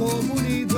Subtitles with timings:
[0.00, 0.69] nuestra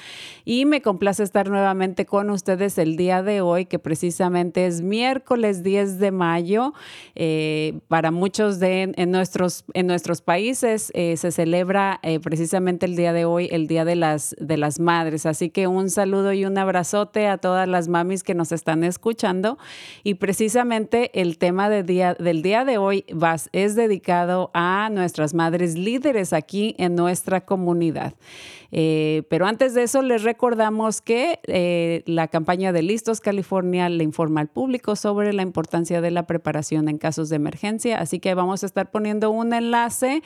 [0.45, 5.63] y me complace estar nuevamente con ustedes el día de hoy, que precisamente es miércoles
[5.63, 6.73] 10 de mayo.
[7.15, 13.13] Eh, para muchos de en nuestros, en nuestros países eh, se celebra precisamente el día
[13.13, 15.25] de hoy, el Día de las, de las Madres.
[15.25, 19.57] Así que un saludo y un abrazote a todas las mamis que nos están escuchando.
[20.03, 23.05] Y precisamente el tema del día, del día de hoy
[23.51, 28.13] es dedicado a nuestras madres líderes aquí en nuestra comunidad.
[28.71, 34.03] Eh, pero antes de eso, les recordamos que eh, la campaña de Listos California le
[34.03, 37.97] informa al público sobre la importancia de la preparación en casos de emergencia.
[37.97, 40.21] Así que vamos a estar poniendo un enlace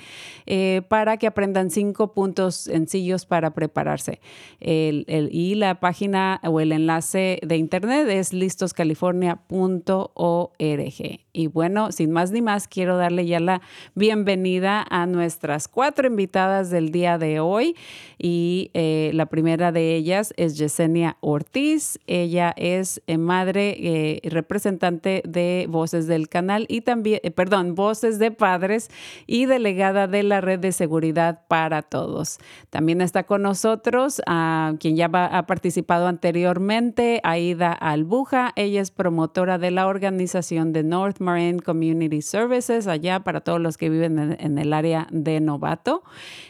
[0.46, 4.20] eh, para que aprendan cinco puntos sencillos para prepararse.
[4.60, 11.23] y la página o el enlace de internet es listoscalifornia.org.
[11.36, 13.64] Y bueno, sin más ni más, quiero darle ya la
[13.96, 17.76] bienvenida a nuestras cuatro invitadas del día de hoy.
[18.20, 21.98] Y eh, la primera de ellas es Yesenia Ortiz.
[22.06, 28.30] Ella es eh, madre eh, representante de Voces del Canal y también, perdón, Voces de
[28.30, 28.92] Padres
[29.26, 32.38] y delegada de la Red de Seguridad para Todos.
[32.70, 38.52] También está con nosotros a quien ya ha participado anteriormente, Aida Albuja.
[38.56, 43.78] Ella es promotora de la organización de North Marin Community Services, allá para todos los
[43.78, 46.04] que viven en, el área de Novato.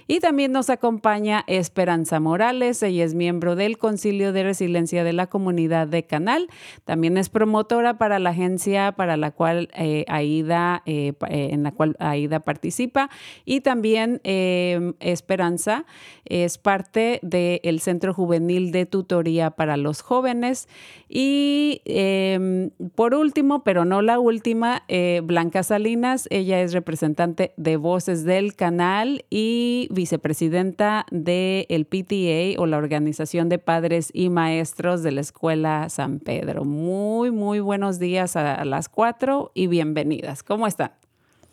[0.07, 5.27] Y también nos acompaña Esperanza Morales, ella es miembro del Concilio de Resiliencia de la
[5.27, 6.49] Comunidad de Canal.
[6.83, 11.71] También es promotora para la agencia para la cual eh, Aida, eh, eh, en la
[11.71, 13.09] cual Aida participa.
[13.45, 15.85] Y también Esperanza
[16.25, 20.67] es parte del Centro Juvenil de Tutoría para los Jóvenes.
[21.09, 27.77] Y em, por último, pero no la última, eh, Blanca Salinas, ella es representante de
[27.77, 35.11] Voces del Canal y vicepresidenta del PTA o la Organización de Padres y Maestros de
[35.11, 36.65] la Escuela San Pedro.
[36.65, 40.43] Muy, muy buenos días a las cuatro y bienvenidas.
[40.43, 40.91] ¿Cómo están?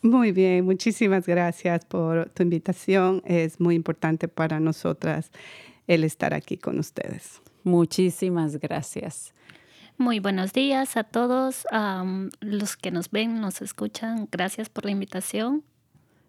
[0.03, 3.23] Muy bien, muchísimas gracias por tu invitación.
[3.27, 5.31] Es muy importante para nosotras
[5.87, 7.43] el estar aquí con ustedes.
[7.65, 9.35] Muchísimas gracias.
[10.01, 11.67] Muy buenos días a todos
[12.41, 14.29] los que nos ven, nos escuchan.
[14.33, 15.63] Gracias por la invitación.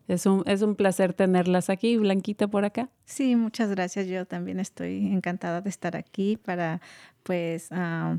[0.09, 1.95] Es un, es un placer tenerlas aquí.
[1.95, 2.89] Blanquita por acá.
[3.05, 4.07] Sí, muchas gracias.
[4.07, 6.81] Yo también estoy encantada de estar aquí para
[7.23, 7.69] pues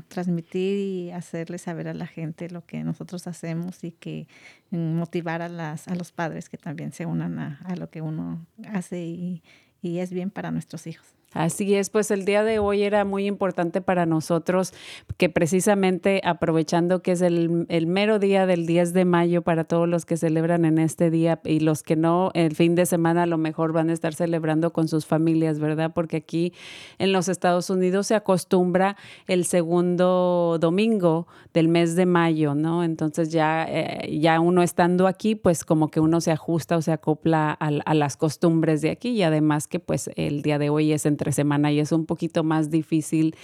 [0.07, 4.27] transmitir y hacerle saber a la gente lo que nosotros hacemos y que
[4.71, 8.01] mm, motivar a, las, a los padres que también se unan a, a lo que
[8.01, 9.43] uno hace y,
[9.83, 11.13] y es bien para nuestros hijos.
[11.33, 14.73] Así es, pues el día de hoy era muy importante para nosotros
[15.17, 20.05] que precisamente aprovechando que es el, mero día del 10 de mayo para todos los
[20.05, 23.37] que celebran en este día y los que no, el fin de semana a lo
[23.37, 25.91] mejor van a estar celebrando con sus familias, ¿verdad?
[25.93, 26.53] Porque aquí
[26.99, 28.95] en los Estados Unidos se acostumbra
[29.27, 32.83] el segundo domingo del mes de mayo, ¿no?
[32.83, 36.91] Entonces ya, eh, ya uno estando aquí, pues como que uno se ajusta o se
[36.91, 40.91] acopla a, a las costumbres de aquí y además que pues el día de hoy
[40.91, 43.35] es entre semana y es un poquito más difícil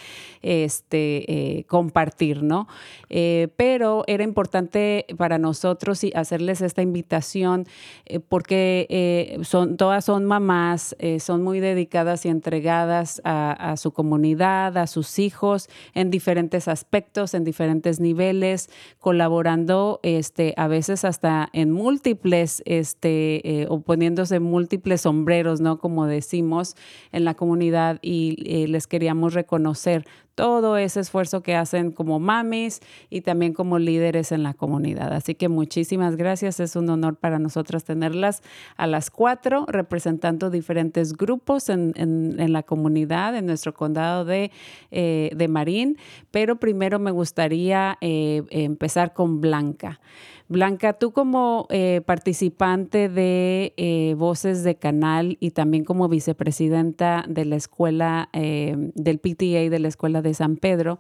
[0.42, 2.68] este, eh, compartir, ¿no?
[3.10, 7.66] Eh, pero era importante para nosotros hacerles esta invitación
[8.06, 14.88] eh, porque son, todas son mamás, son muy dedicadas y entregadas a, su comunidad, a
[14.88, 22.62] sus hijos en diferentes aspectos, en diferentes niveles, colaborando este, a veces hasta en múltiples,
[22.66, 25.80] este, o poniéndose múltiples sombreros, ¿no?
[25.80, 26.76] Como decimos
[27.12, 27.69] en la comunidad
[28.02, 30.06] y les queríamos reconocer
[30.40, 35.12] todo ese esfuerzo que hacen como mamis y también como líderes en la comunidad.
[35.12, 36.62] Así que muchísimas gracias.
[36.62, 38.42] Es un honor para nosotras tenerlas
[38.78, 44.52] a las cuatro representando diferentes grupos en, la comunidad, en nuestro condado de,
[44.92, 45.98] eh, de Marín.
[46.32, 50.00] Pero primero me gustaría eh, empezar con Blanca.
[50.48, 57.56] Blanca, tú como eh, participante de Voces de Canal y también como vicepresidenta de la
[57.56, 61.00] escuela, del PTA de la Escuela de San Pedro,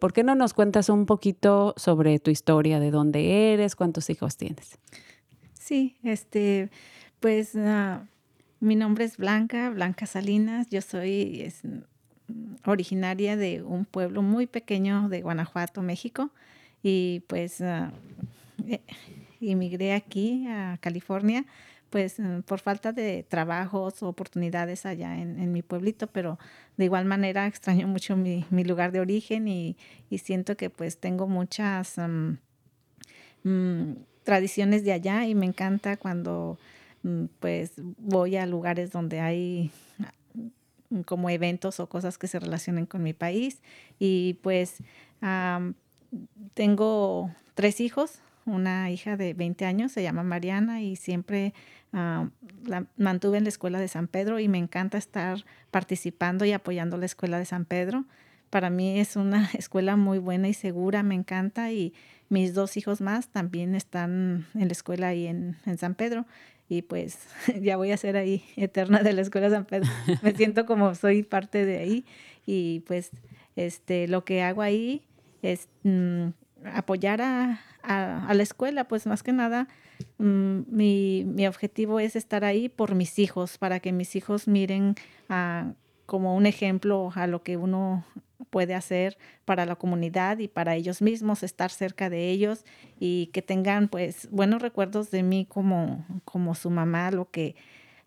[0.00, 4.36] ¿por qué no nos cuentas un poquito sobre tu historia, de dónde eres, cuántos hijos
[4.36, 4.78] tienes?
[5.54, 6.70] Sí, este,
[7.20, 8.04] pues ah,
[8.60, 11.52] mi nombre es Blanca, Blanca Salinas, yo soy
[12.64, 16.30] originaria de un pueblo muy pequeño de Guanajuato, México,
[16.82, 17.60] y pues...
[17.60, 17.90] Eh,
[19.40, 21.44] emigré aquí a California,
[21.90, 26.38] pues mm, por falta de trabajos o oportunidades allá en, mi pueblito, pero
[26.76, 29.76] de igual manera extraño mucho mi, lugar de origen y,
[30.22, 32.38] siento que pues tengo muchas mm,
[33.44, 36.58] mm, tradiciones de allá y me encanta cuando
[37.38, 39.70] pues voy a lugares donde hay
[41.06, 43.60] como eventos o cosas que se relacionen con mi país.
[43.98, 44.78] Y pues
[46.54, 51.54] tengo tres hijos, una hija de 20 años, se llama Mariana y siempre
[51.92, 52.28] ah,
[52.64, 56.96] la mantuve en la escuela de San Pedro y me encanta estar participando y apoyando
[56.96, 58.04] la escuela de San Pedro.
[58.50, 61.94] Para mí es una escuela muy buena y segura, me encanta y
[62.28, 66.26] mis dos hijos más también están en la escuela ahí en, en San Pedro
[66.70, 67.18] y pues
[67.60, 69.90] ya voy a ser ahí eterna de la escuela de San Pedro.
[70.22, 72.06] Me siento como soy parte de ahí
[72.46, 73.10] y pues
[73.56, 75.02] este lo que hago ahí
[75.42, 76.28] es mm,
[76.72, 79.68] apoyar a, a, la escuela, pues más que nada
[80.20, 84.94] mi, mi, objetivo es estar ahí por mis hijos, para que mis hijos miren
[86.06, 88.04] como un ejemplo a lo que uno
[88.50, 92.64] puede hacer para la comunidad y para ellos mismos, estar cerca de ellos
[92.98, 97.54] y que tengan pues buenos recuerdos de mí como, como su mamá, lo que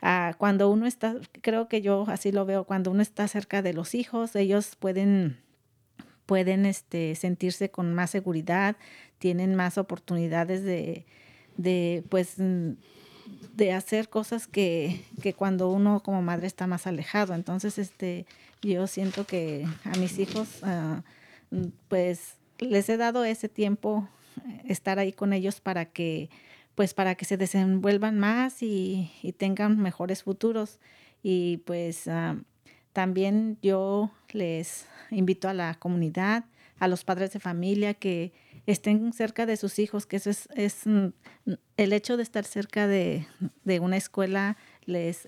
[0.01, 3.74] ah, cuando uno está, creo que yo así lo veo, cuando uno está cerca de
[3.74, 5.38] los hijos, ellos pueden
[6.25, 8.77] pueden este, sentirse con más seguridad,
[9.17, 11.05] tienen más oportunidades de,
[11.57, 17.33] de pues, de hacer cosas que, que, cuando uno como madre está más alejado.
[17.33, 18.25] Entonces, este,
[18.62, 21.03] yo siento que a mis hijos, ah,
[21.88, 24.07] pues, les he dado ese tiempo
[24.67, 26.29] estar ahí con ellos para que
[26.75, 30.79] pues para que se desenvuelvan más y, tengan mejores futuros.
[31.22, 32.38] Y pues ah,
[32.93, 36.45] también yo les invito a la comunidad,
[36.79, 38.33] a los padres de familia que
[38.65, 41.08] estén cerca de sus hijos, que eso es, es mm,
[41.77, 43.27] el hecho de estar cerca de,
[43.63, 45.27] de una escuela les,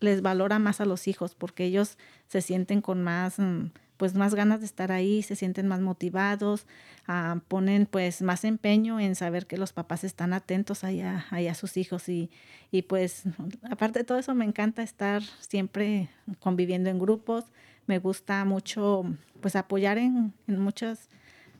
[0.00, 3.70] les valora más a los hijos porque ellos se sienten con más mm,
[4.00, 6.66] pues más ganas de estar ahí, se sienten más motivados,
[7.06, 11.76] ah, ponen pues más empeño en saber que los papás están atentos ahí a, sus
[11.76, 12.08] hijos.
[12.08, 12.30] Y,
[12.70, 13.24] y, pues
[13.70, 16.08] aparte de todo eso me encanta estar siempre
[16.38, 17.44] conviviendo en grupos,
[17.86, 19.04] me gusta mucho
[19.42, 21.10] pues apoyar en, en muchas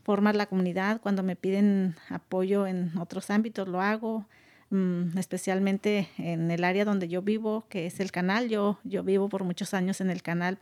[0.02, 4.26] formas la comunidad, cuando me piden apoyo en otros ámbitos lo hago,
[4.70, 8.48] mm, especialmente en el área donde yo vivo, que es el canal.
[8.48, 10.58] Yo, yo vivo por muchos años en el canal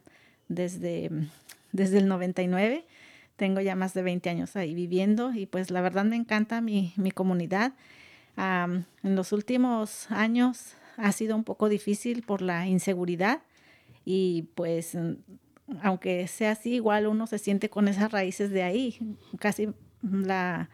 [0.49, 1.11] desde
[1.73, 2.85] desde el 99.
[3.37, 6.93] Tengo ya más de 20 años ahí viviendo y pues la verdad me encanta mi,
[7.15, 7.73] comunidad.
[8.37, 13.41] en los últimos años ha sido un poco difícil por la inseguridad
[14.05, 14.97] y pues
[15.83, 18.99] aunque sea así, igual uno se siente con esas raíces de ahí.
[19.39, 19.69] Casi
[20.03, 20.71] la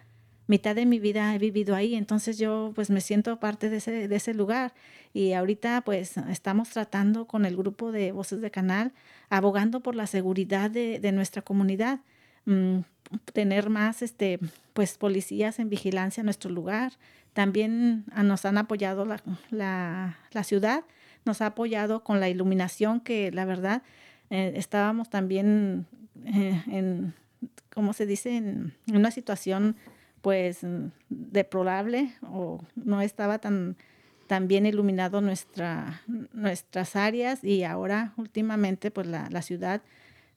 [0.47, 4.09] mitad de mi vida he vivido ahí, entonces yo pues me siento parte de ese,
[4.09, 4.75] de ese lugar
[5.13, 8.93] y ahorita pues estamos tratando con el grupo de Voces de Canal,
[9.31, 12.01] abogando por la seguridad de, de nuestra comunidad,
[12.45, 12.81] mm,
[13.33, 14.39] tener más este
[14.75, 16.93] pues policías en vigilancia en nuestro lugar.
[17.33, 20.85] También nos han apoyado la, la, la ciudad,
[21.25, 23.83] nos ha apoyado con la iluminación que la verdad
[24.31, 25.87] eh, estábamos también
[26.25, 27.15] eh, en,
[27.73, 29.77] ¿cómo se dice?, en una situación
[30.25, 30.61] pues
[31.11, 33.77] deplorable o no estaba tan,
[34.27, 36.01] tan bien iluminado nuestra,
[36.33, 39.83] nuestras áreas y ahora últimamente pues la, la, ciudad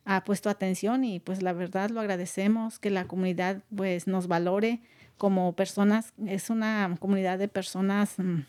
[0.04, 4.82] ha puesto atención y pues la verdad lo agradecemos que la comunidad pues nos valore
[5.18, 8.42] como personas, es una comunidad de personas mm,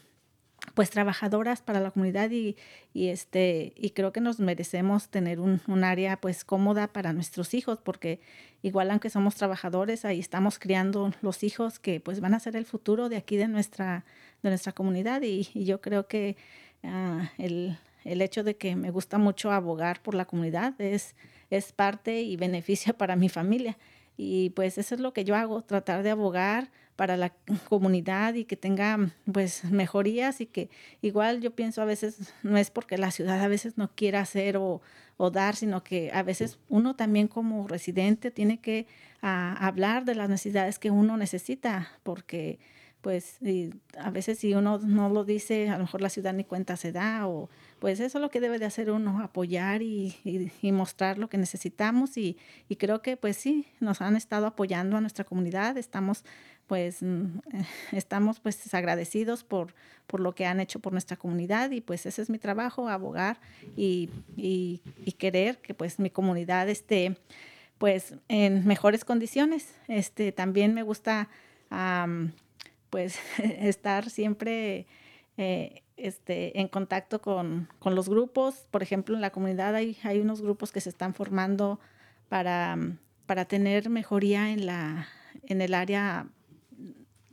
[0.78, 2.54] pues trabajadoras para la comunidad y,
[2.94, 7.52] y, este y creo que nos merecemos tener un, un, área pues cómoda para nuestros
[7.52, 8.20] hijos porque
[8.62, 12.64] igual aunque somos trabajadores ahí estamos criando los hijos que pues van a ser el
[12.64, 14.04] futuro de aquí de nuestra
[14.44, 15.20] de nuestra comunidad.
[15.22, 16.36] Y, yo creo que
[16.84, 21.16] uh, el, el hecho de que me gusta mucho abogar por la comunidad es
[21.50, 23.76] es parte y beneficia para mi familia.
[24.16, 27.32] Y pues eso es lo que yo hago tratar de abogar para la
[27.68, 28.98] comunidad y que tenga
[29.32, 30.68] pues mejorías y que
[31.00, 34.56] igual yo pienso a veces no es porque la ciudad a veces no quiera hacer
[34.56, 34.82] o,
[35.16, 38.88] o dar, sino que a veces uno también como residente tiene que
[39.22, 42.58] ah, hablar de las necesidades que uno necesita, porque
[43.00, 43.38] pues
[43.96, 46.90] a veces si uno no lo dice, a lo mejor la ciudad ni cuenta se
[46.90, 51.16] da, o pues eso es lo que debe de hacer uno, apoyar y, y, mostrar
[51.16, 52.36] lo que necesitamos y,
[52.68, 56.24] y, creo que pues sí, nos han estado apoyando a nuestra comunidad, estamos
[56.68, 57.40] pues mm,
[57.92, 59.74] estamos pues agradecidos por,
[60.06, 63.40] por lo que han hecho por nuestra comunidad y pues ese es mi trabajo, abogar
[63.76, 64.80] y, y,
[65.18, 67.16] querer que pues mi comunidad esté
[67.78, 69.74] pues en mejores condiciones.
[69.88, 71.28] Este, también me gusta
[72.90, 74.86] pues estar siempre
[75.36, 78.66] eh, este, en contacto con, con, los grupos.
[78.70, 81.80] Por ejemplo, en la comunidad hay, hay unos grupos que se están formando
[82.28, 82.78] para,
[83.26, 85.08] para tener mejoría en, la,
[85.46, 86.28] en el área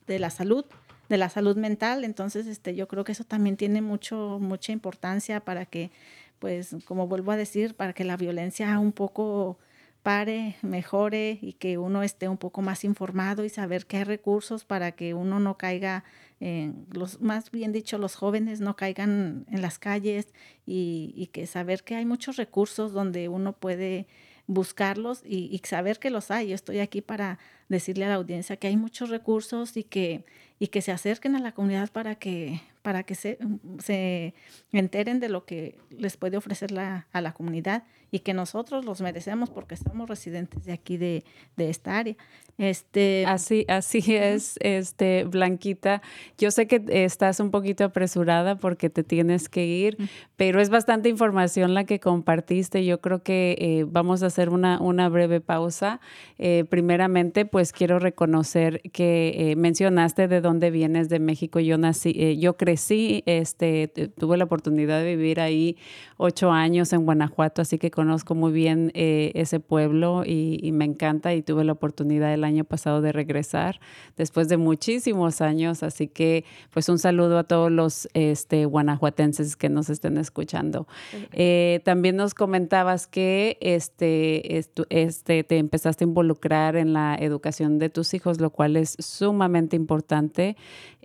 [0.08, 0.66] de la salud,
[1.10, 2.04] de la salud mental.
[2.04, 5.92] Entonces, este, yo creo que eso también tiene mucho, mucha importancia para que,
[6.40, 9.58] pues, como vuelvo a decir, para que la violencia un poco
[10.06, 14.64] pare, mejore y que uno esté un poco más informado y saber que hay recursos
[14.64, 16.04] para que uno no caiga,
[16.40, 20.28] en los, más bien dicho, los jóvenes no caigan en las calles
[20.68, 24.06] y, y que saber que hay muchos recursos donde uno puede
[24.48, 26.50] buscarlos y, y, saber que los hay.
[26.50, 30.24] Yo estoy aquí para decirle a la audiencia que hay muchos recursos y que,
[30.60, 33.40] y que se acerquen a la comunidad para que, para que se,
[33.80, 34.36] se
[34.72, 39.02] enteren de lo que les puede ofrecer la, a la comunidad y que nosotros los
[39.02, 41.24] merecemos porque somos residentes de aquí de,
[41.58, 42.16] de esta área.
[42.58, 46.02] Este, así, así es, este, Blanquita.
[46.38, 49.98] Yo sé que estás un poquito apresurada porque te tienes que ir,
[50.38, 52.86] pero es bastante información la que compartiste.
[52.86, 56.00] Yo creo que eh, vamos a hacer una, una breve pausa.
[56.38, 61.60] Eh, primeramente, pues quiero reconocer que eh, mencionaste de dónde vienes de México.
[61.60, 65.78] Yo nací, yo crecí crecí, este, tuve la oportunidad de vivir ahí
[66.18, 71.34] ocho años en Guanajuato, así que conozco muy bien eh, ese pueblo y, me encanta
[71.34, 73.80] y tuve la oportunidad el año pasado de regresar
[74.18, 79.70] después de muchísimos años, así que pues un saludo a todos los este, guanajuatenses que
[79.70, 80.86] nos estén escuchando.
[81.32, 87.90] Eh, también nos comentabas que este, este, te empezaste a involucrar en la educación de
[87.90, 90.58] tus hijos, lo cual es sumamente importante.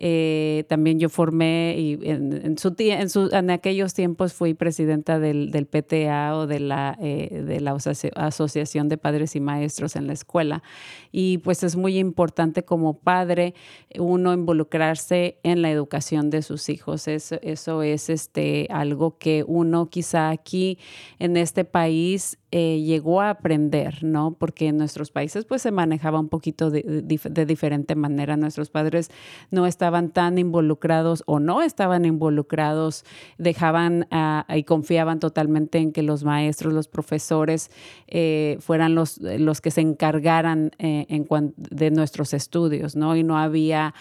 [0.02, 6.96] Eh, también yo formé y en, aquellos tiempos fui presidenta del, PTA o de la,
[7.00, 7.76] eh, de la
[8.16, 10.62] Asociación de Padres y Maestros en la escuela.
[11.12, 13.54] Y pues es muy importante como padre
[13.98, 17.08] uno involucrarse en la educación de sus hijos.
[17.08, 20.78] Eso, eso es este, algo que uno quizá aquí
[21.18, 24.34] en este país eh, llegó a aprender, ¿no?
[24.34, 26.82] Porque en nuestros países pues se manejaba un poquito de,
[27.46, 28.36] diferente manera.
[28.36, 29.08] Nuestros padres
[29.52, 33.04] no estaban tan involucrados o no estaban involucrados,
[33.38, 34.08] dejaban
[34.48, 37.70] y confiaban totalmente en que los maestros, los profesores
[38.08, 41.06] eh, fueran los, los que se encargaran eh,
[41.56, 43.14] de nuestros estudios, ¿no?
[43.14, 43.94] Y no había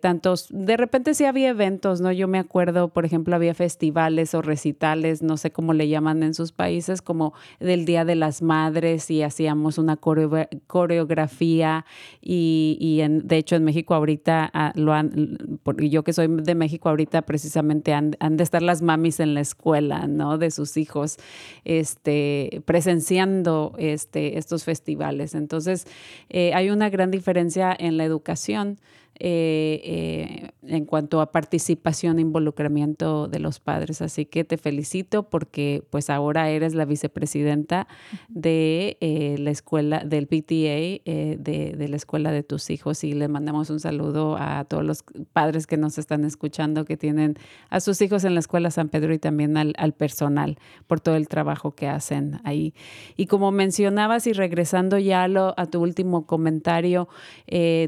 [0.00, 2.12] tantos, de repente sí había eventos, ¿no?
[2.12, 6.34] Yo me acuerdo, por ejemplo, había festivales o recitales, no sé cómo le llaman en
[6.34, 7.34] sus países, como
[7.64, 11.84] del Día de las Madres y hacíamos una coreografía
[12.20, 16.88] y, y de hecho en México ahorita ah, lo han, yo que soy de México
[16.88, 20.38] ahorita precisamente han, han, de estar las mamis en la escuela, ¿no?
[20.38, 21.16] De sus hijos,
[21.64, 25.34] este, presenciando este, estos festivales.
[25.34, 25.86] Entonces,
[26.28, 28.78] eh, hay una gran diferencia en la educación
[29.20, 34.02] eh, eh, en cuanto a participación e involucramiento de los padres.
[34.02, 37.86] Así que te felicito porque pues ahora eres la vicepresidenta
[38.28, 43.70] de eh, la escuela, del PTA, de, la escuela de tus hijos y le mandamos
[43.70, 47.36] un saludo a todos los padres que nos están escuchando, que tienen
[47.70, 51.14] a sus hijos en la escuela San Pedro y también al, al personal por todo
[51.14, 52.74] el trabajo que hacen ahí.
[53.16, 57.08] Y como mencionabas y regresando ya a, a tu último comentario,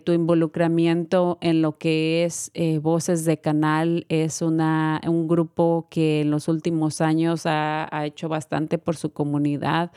[0.04, 4.06] tu involucramiento en lo que es eh, Voces de Canal.
[4.08, 9.90] Es una, un grupo que en los últimos años ha, hecho bastante por su comunidad.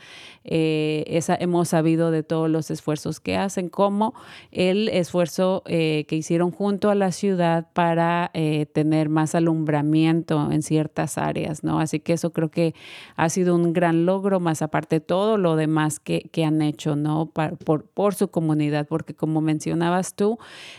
[0.44, 4.14] Eh, esa, hemos sabido de todos los esfuerzos que hacen, como
[4.50, 8.30] el esfuerzo eh, que hicieron junto a la ciudad para
[8.72, 11.80] tener más alumbramiento en ciertas áreas, ¿no?
[11.80, 12.74] Así que eso creo que
[13.16, 17.30] ha sido un gran logro, más aparte todo lo demás que, que han hecho, ¿no?
[17.32, 20.38] por, por, su comunidad, porque como mencionabas tú,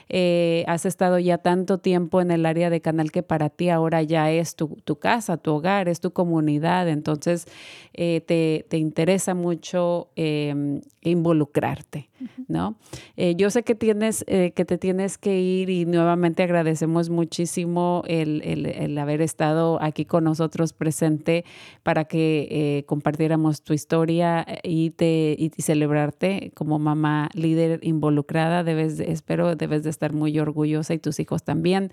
[0.09, 0.30] eh,
[0.67, 4.31] has estado ya tanto tiempo en el área de canal que para ti ahora ya
[4.31, 7.45] es tu, casa, tu hogar, es tu comunidad, entonces
[7.93, 12.09] eh, te, interesa mucho em, involucrarte,
[12.47, 12.75] ¿no?
[13.17, 18.97] Eh, yo sé que tienes, que te tienes que ir y nuevamente agradecemos muchísimo el,
[18.97, 21.43] haber estado aquí con nosotros presente
[21.83, 28.63] para que compartiéramos tu historia y, te, y celebrarte como mamá líder involucrada.
[28.63, 31.91] Debes, espero, debes de estar muy orgullosa y tus hijos también,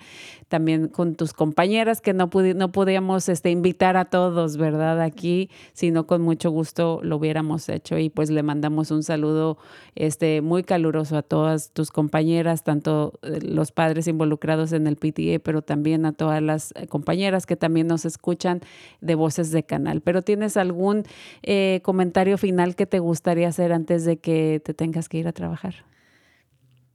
[0.49, 5.01] también con tus compañeras que no, no podíamos este, invitar a todos, ¿verdad?
[5.01, 9.59] Aquí, sino con mucho gusto lo hubiéramos hecho y pues le mandamos un saludo
[9.95, 15.39] este, muy caluroso a todas tus compañeras, tanto eh, los padres involucrados en el PTA,
[15.43, 18.61] pero también a todas las eh, compañeras que también nos escuchan
[19.01, 20.01] de Voces de Canal.
[20.01, 21.05] Pero ¿tienes algún
[21.43, 25.33] eh, comentario final que te gustaría hacer antes de que te tengas que ir a
[25.33, 25.89] trabajar?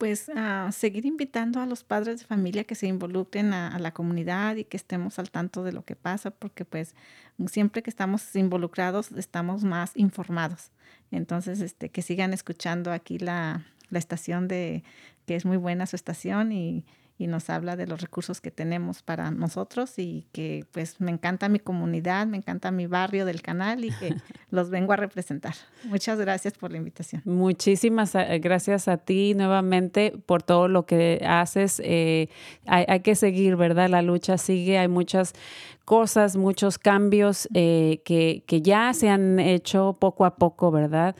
[0.04, 4.58] pues a seguir invitando a los padres de familia que se involucren a, la comunidad
[4.58, 6.94] y que estemos al tanto de lo que pasa, porque pues
[7.48, 10.72] siempre que estamos involucrados estamos más informados.
[11.14, 14.84] Entonces, este, que sigan escuchando aquí la, la estación de,
[15.26, 16.86] que es muy buena su estación y,
[17.18, 21.48] y nos habla de los recursos que tenemos para nosotros y que pues me encanta
[21.48, 24.16] mi comunidad, me encanta mi barrio del canal y que
[24.50, 25.54] los vengo a representar.
[25.86, 27.22] Muchas gracias por la invitación.
[27.26, 31.82] Muchísimas eh, gracias a ti nuevamente por todo lo que haces.
[31.86, 32.30] Eh,
[32.66, 33.90] hay, hay, que seguir, ¿verdad?
[33.90, 35.34] La lucha sigue, hay muchas
[35.86, 41.16] cosas, muchos cambios eh, que, que, ya se han hecho poco a poco, ¿verdad?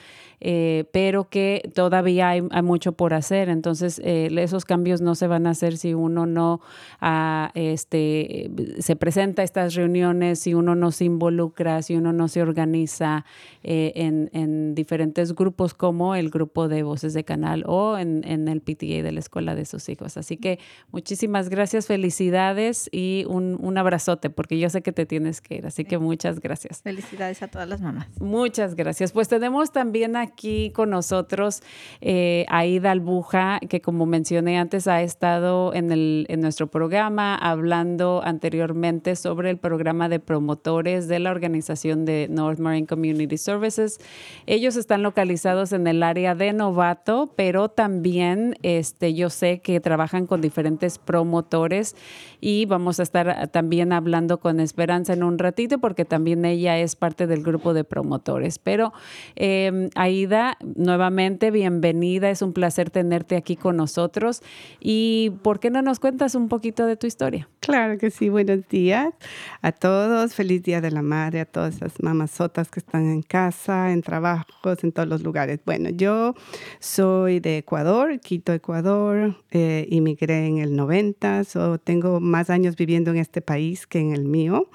[0.46, 3.50] Eh, pero que todavía hay, mucho por hacer.
[3.50, 6.62] Entonces, eh, esos cambios no se van a hacer si uno no
[7.00, 12.28] ah, este, se presenta a estas reuniones, si uno no se involucra, si uno no
[12.28, 13.26] se organiza
[13.64, 18.60] en, en, diferentes grupos como el grupo de Voces de Canal o en, en, el
[18.60, 20.18] PTA de la escuela de sus hijos.
[20.18, 20.60] Así que
[20.92, 25.66] muchísimas gracias, felicidades y un, un abrazote porque yo sé que te tienes que ir.
[25.66, 26.82] Así que muchas gracias.
[26.82, 28.08] Felicidades a todas las mamás.
[28.20, 29.12] Muchas gracias.
[29.12, 31.62] Pues tenemos también aquí con nosotros
[32.02, 38.22] eh, Aida Albuja, que como mencioné antes ha estado en, el, en nuestro programa hablando
[38.24, 44.00] anteriormente sobre el programa de promotores de la organización de North Marine Community Services.
[44.46, 50.28] Ellos están localizados en el área de Novato, pero también este, yo sé que trabajan
[50.28, 51.96] con diferentes promotores
[52.40, 56.98] y vamos a estar también hablando con Esperanza en un ratito porque también ella es
[56.98, 58.60] parte del grupo de promotores.
[58.60, 58.92] Pero
[59.38, 64.44] eh, Aida, nuevamente bienvenida, es un placer tenerte aquí con nosotros
[64.82, 67.48] y ¿por qué no nos cuentas un poquito de tu historia?
[67.62, 69.14] Claro que sí, buenos días
[69.62, 73.94] a todos, feliz Día de la Madre, a todas esas mamazotas que están en casa,
[73.94, 75.62] en trabajos, en todos los lugares.
[75.66, 76.36] Bueno, yo
[76.80, 83.12] soy de Ecuador, Quito, Ecuador, eh, inmigré en el 90, so tengo más años viviendo
[83.12, 84.70] en este país que en el mío.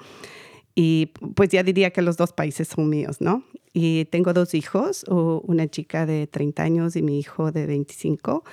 [0.75, 3.43] Y pues ya diría que los dos países son míos, ¿no?
[3.73, 8.43] Y tengo dos hijos, una chica de 30 años y mi hijo de 25.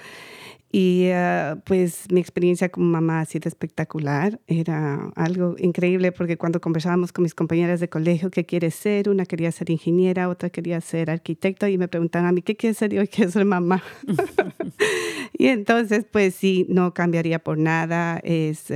[0.73, 4.41] Y uh, pues mi experiencia como mamá ha sido espectacular.
[4.47, 9.09] Era algo increíble porque cuando conversábamos con mis compañeras de colegio, ¿qué quieres ser?
[9.09, 12.79] Una quería ser ingeniera, otra quería ser arquitecto y me preguntaban a mí, ¿qué quieres
[12.79, 12.93] ser?
[12.93, 13.83] Yo quiero ser mamá.
[15.39, 18.19] y entonces, pues sí, no cambiaría por nada.
[18.23, 18.73] Es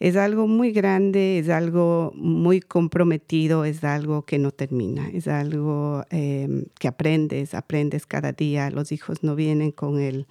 [0.00, 6.04] es algo muy grande, es algo muy comprometido, es algo que no termina, es algo
[6.10, 8.70] eh, que aprendes, aprendes cada día.
[8.70, 10.26] Los hijos no vienen con el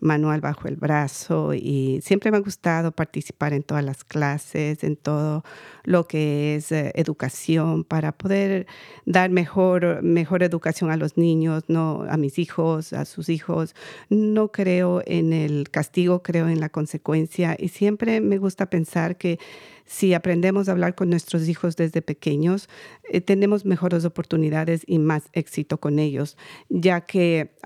[0.00, 4.96] manual bajo el brazo y siempre me ha gustado participar en todas las clases, en
[4.96, 5.44] todo
[5.84, 8.66] lo que es eh, educación para poder
[9.06, 13.74] dar mejor, mejor educación a los niños, no a mis hijos, a sus hijos.
[14.08, 19.38] No creo en el castigo, creo en la consecuencia y siempre me gusta pensar que
[19.90, 22.68] si aprendemos a hablar con nuestros hijos desde pequeños,
[23.10, 26.36] eh, tenemos mejores oportunidades y más éxito con ellos,
[26.68, 27.56] ya que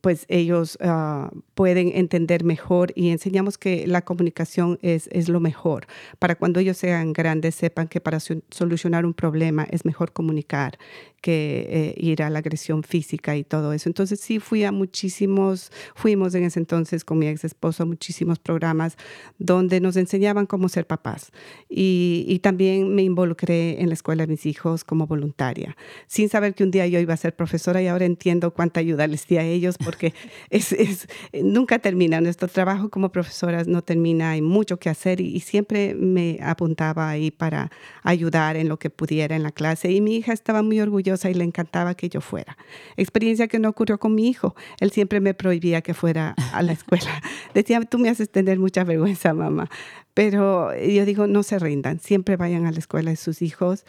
[0.00, 5.88] pues ellos uh, pueden entender mejor y enseñamos que la comunicación es, es lo mejor.
[6.20, 10.78] Para cuando ellos sean grandes, sepan que para solucionar un problema es mejor comunicar
[11.20, 13.88] que eh, ir a la agresión física y todo eso.
[13.88, 18.38] Entonces sí fui a muchísimos, fuimos en ese entonces con mi ex esposo a muchísimos
[18.38, 18.96] programas
[19.38, 21.32] donde nos enseñaban cómo ser papás.
[21.68, 25.76] Y, y, también me involucré en la escuela de mis hijos como voluntaria,
[26.06, 29.06] sin saber que un día yo iba a ser profesora y ahora entiendo cuánta ayuda
[29.08, 30.14] les di a ellos porque
[30.50, 32.20] es, es, nunca termina.
[32.20, 37.08] Nuestro trabajo como profesoras no termina, hay mucho que hacer y, y siempre me apuntaba
[37.08, 37.72] ahí para
[38.04, 39.90] ayudar en lo que pudiera en la clase.
[39.90, 42.56] Y mi hija estaba muy orgullosa y le encantaba que yo fuera.
[42.96, 44.54] Experiencia que no ocurrió con mi hijo.
[44.80, 47.22] Él siempre me prohibía que fuera a la escuela.
[47.54, 49.68] Decía, tú me haces tener mucha vergüenza, mamá.
[50.14, 53.84] Pero yo digo, no se rindan, siempre vayan a la escuela de sus hijos.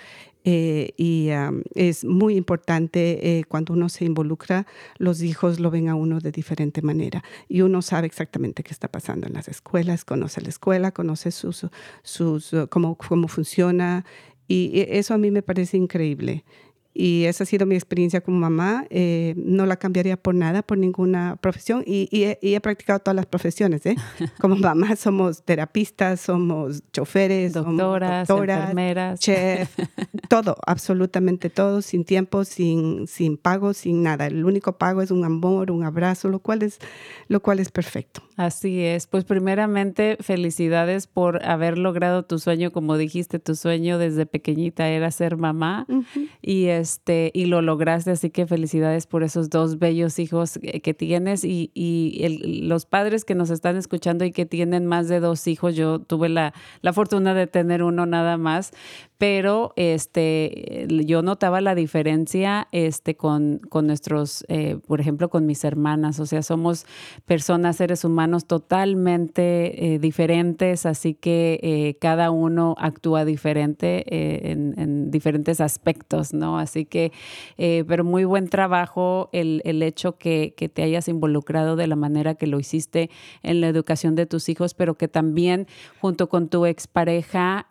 [0.50, 1.30] Eh, y
[1.76, 4.66] es muy importante eh, cuando uno se involucra,
[4.98, 8.88] los hijos lo ven a uno de diferente manera y uno sabe exactamente qué está
[8.88, 11.68] pasando en las escuelas, conoce la escuela, conoce sus,
[12.02, 14.06] sus, cómo, cómo funciona
[14.48, 16.46] y eso a mí me parece increíble.
[17.00, 18.88] Y esa ha sido mi experiencia como mamá.
[18.90, 21.84] Eh, no la cambiaría por nada, por ninguna profesión.
[21.86, 23.86] Y, he, practicado todas las profesiones.
[23.86, 23.96] ¿eh?
[24.42, 29.78] Como mamá somos terapistas, somos choferes, doctoras, enfermeras, chef,
[30.30, 34.26] todo, absolutamente todo, sin tiempo, sin, sin pago, sin nada.
[34.26, 36.80] El único pago es un amor, un abrazo, lo cual es,
[37.28, 38.24] lo cual es perfecto.
[38.38, 39.06] Así es.
[39.06, 42.72] Pues primeramente, felicidades por haber logrado tu sueño.
[42.72, 45.86] Como dijiste, tu sueño desde pequeñita era ser mamá.
[46.42, 50.94] Y es este, y lo lograste, así que felicidades por esos dos bellos hijos que
[50.94, 55.48] tienes y, y los padres que nos están escuchando y que tienen más de dos
[55.48, 55.76] hijos.
[55.76, 58.72] Yo tuve la, la fortuna de tener uno nada más,
[59.18, 65.64] pero este, yo notaba la diferencia este, con, con nuestros, eh, por ejemplo, con mis
[65.64, 66.86] hermanas, o sea, somos
[67.26, 75.10] personas, seres humanos totalmente eh, diferentes, así que eh, cada uno actúa diferente en, en,
[75.10, 76.60] diferentes aspectos, ¿no?
[76.60, 77.12] Así que,
[77.58, 82.36] pero muy buen trabajo el, el hecho que, que te hayas involucrado de la manera
[82.36, 83.10] que lo hiciste
[83.42, 85.68] en la educación de tus hijos, pero que también
[86.00, 87.68] junto con tu expareja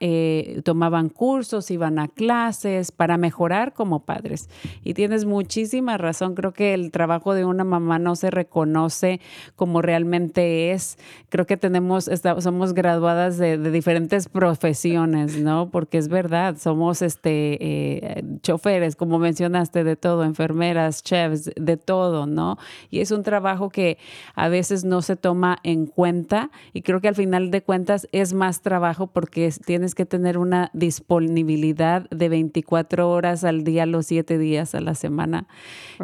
[0.64, 4.48] tomaban cursos cursos, iban a clases para mejorar como padres.
[4.82, 9.20] Y tienes muchísima razón, creo que el trabajo de una mamá no se reconoce
[9.54, 10.96] como realmente es.
[11.28, 15.68] Creo que tenemos, somos graduadas de, diferentes profesiones, ¿no?
[15.68, 22.24] Porque es verdad, somos este, eh, choferes, como mencionaste, de todo, enfermeras, chefs, de todo,
[22.24, 22.56] ¿no?
[22.88, 23.98] Y es un trabajo que
[24.34, 28.32] a veces no se toma en cuenta y creo que al final de cuentas es
[28.32, 34.38] más trabajo porque tienes que tener una disponibilidad de 24 horas al día, los 7
[34.38, 35.46] días a la semana.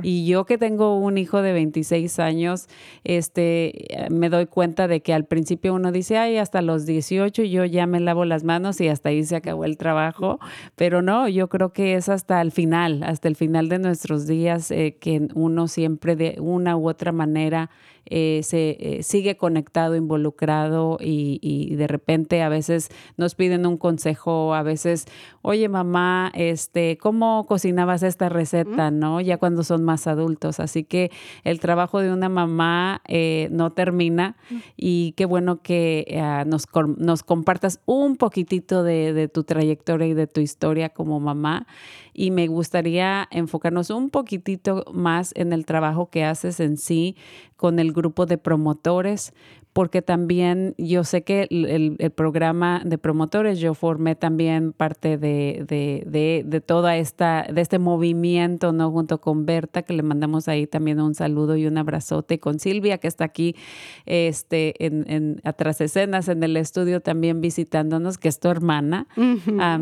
[0.02, 2.68] Y yo que tengo un hijo de 26 años,
[3.04, 7.64] este, me doy cuenta de que al principio uno dice, ay, hasta los 18 yo
[7.64, 10.38] ya me lavo las manos y hasta ahí se acabó el trabajo,
[10.76, 14.70] pero no, yo creo que es hasta el final, hasta el final de nuestros días
[14.70, 17.70] eh, que uno siempre de una u otra manera
[18.06, 23.76] eh, se eh, sigue conectado, involucrado y, y, de repente a veces nos piden un
[23.76, 25.06] consejo, a veces,
[25.42, 28.90] oye mamá, este, ¿cómo cocinabas esta receta?
[28.90, 29.20] ¿No?
[29.20, 30.60] Ya cuando son más adultos.
[30.60, 31.10] Así que
[31.44, 34.36] el trabajo de una mamá eh, no termina
[34.76, 40.26] y qué bueno que nos, nos compartas un poquitito de, de tu trayectoria y de
[40.26, 41.66] tu historia como mamá
[42.14, 47.16] y me gustaría enfocarnos un poquitito más en el trabajo que haces en sí
[47.56, 49.32] con el grupo de promotores,
[49.72, 56.42] porque también yo sé que el, programa de promotores, yo formé también parte de, de,
[56.44, 58.90] de, toda esta, de este movimiento, ¿no?
[58.90, 62.98] Junto con Berta, que le mandamos ahí también un saludo y un abrazote, con Silvia,
[62.98, 63.56] que está aquí
[64.04, 69.06] este, en, en atrás escenas, en el estudio también visitándonos, que es tu hermana,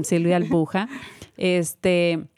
[0.03, 0.88] Silvia Albuja.
[1.37, 2.29] Este,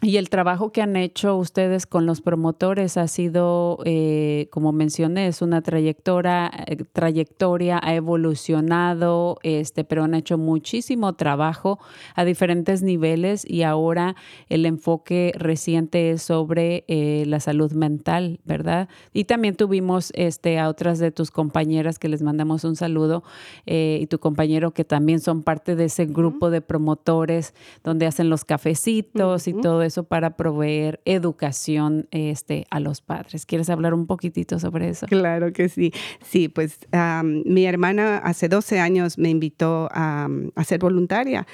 [0.00, 5.26] y el trabajo que han hecho ustedes con los promotores ha sido, eh, como mencioné,
[5.26, 11.80] es una trayectoria, eh, trayectoria, ha evolucionado, este, pero han hecho muchísimo trabajo
[12.14, 14.14] a diferentes niveles y ahora
[14.48, 18.88] el enfoque reciente es sobre eh, la salud mental, ¿verdad?
[19.12, 23.24] Y también tuvimos este, a otras de tus compañeras que les mandamos un saludo
[23.66, 28.44] y tu compañero que también son parte de ese grupo de promotores donde hacen los
[28.44, 33.44] cafecitos y todo eso para proveer educación este, a los padres.
[33.44, 35.06] ¿Quieres hablar un poquitito sobre eso?
[35.06, 35.92] Claro que sí.
[36.22, 36.78] Sí, pues
[37.24, 41.46] mi hermana hace 12 años me invitó a, a ser voluntaria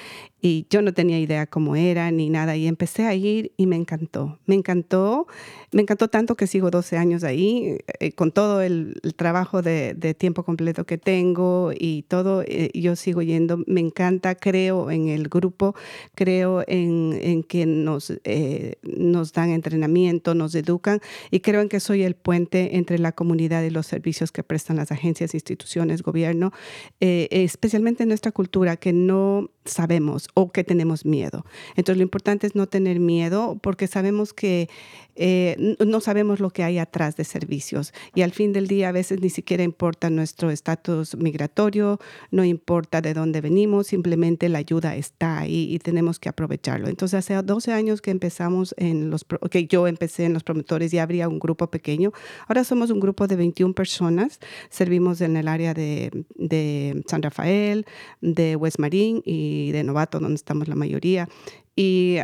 [0.46, 3.76] y yo no tenía idea cómo era ni nada y empecé a ir y me
[3.76, 4.38] encantó.
[4.44, 5.26] Me encantó,
[5.72, 10.42] me encantó tanto que sigo 12 años ahí eh, con todo el, trabajo de, tiempo
[10.42, 13.64] completo que tengo y todo, eh, yo sigo yendo.
[13.66, 15.74] Me encanta, creo en el grupo,
[16.14, 21.80] creo en, en que nos, eh, nos dan entrenamiento, nos educan y creo en que
[21.80, 26.52] soy el puente entre la comunidad y los servicios que prestan las agencias, instituciones, gobierno,
[27.00, 31.44] especialmente en nuestra cultura que no sabemos o que tenemos miedo.
[31.76, 34.68] Entonces lo importante es no tener miedo porque sabemos que
[35.16, 38.92] eh, no sabemos lo que hay atrás de servicios y al fin del día a
[38.92, 42.00] veces ni siquiera importa nuestro estatus migratorio,
[42.30, 46.88] no importa de dónde venimos, simplemente la ayuda está ahí y tenemos que aprovecharlo.
[46.88, 50.98] Entonces hace 12 años que empezamos en los, que yo empecé en los promotores y
[50.98, 52.12] habría un grupo pequeño.
[52.48, 57.86] Ahora somos un grupo de 21 personas, servimos en el área de, de San Rafael,
[58.20, 61.28] de West Marín y de Novato, donde estamos la mayoría.
[61.76, 62.18] Y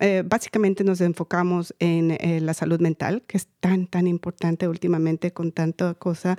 [0.00, 5.32] eh, básicamente nos enfocamos en eh, la salud mental, que es tan, tan importante últimamente
[5.32, 6.38] con tanta cosa.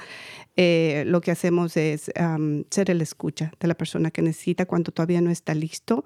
[0.55, 2.11] Eh, lo que hacemos es
[2.69, 6.05] ser el escucha de la persona que necesita cuando todavía no está listo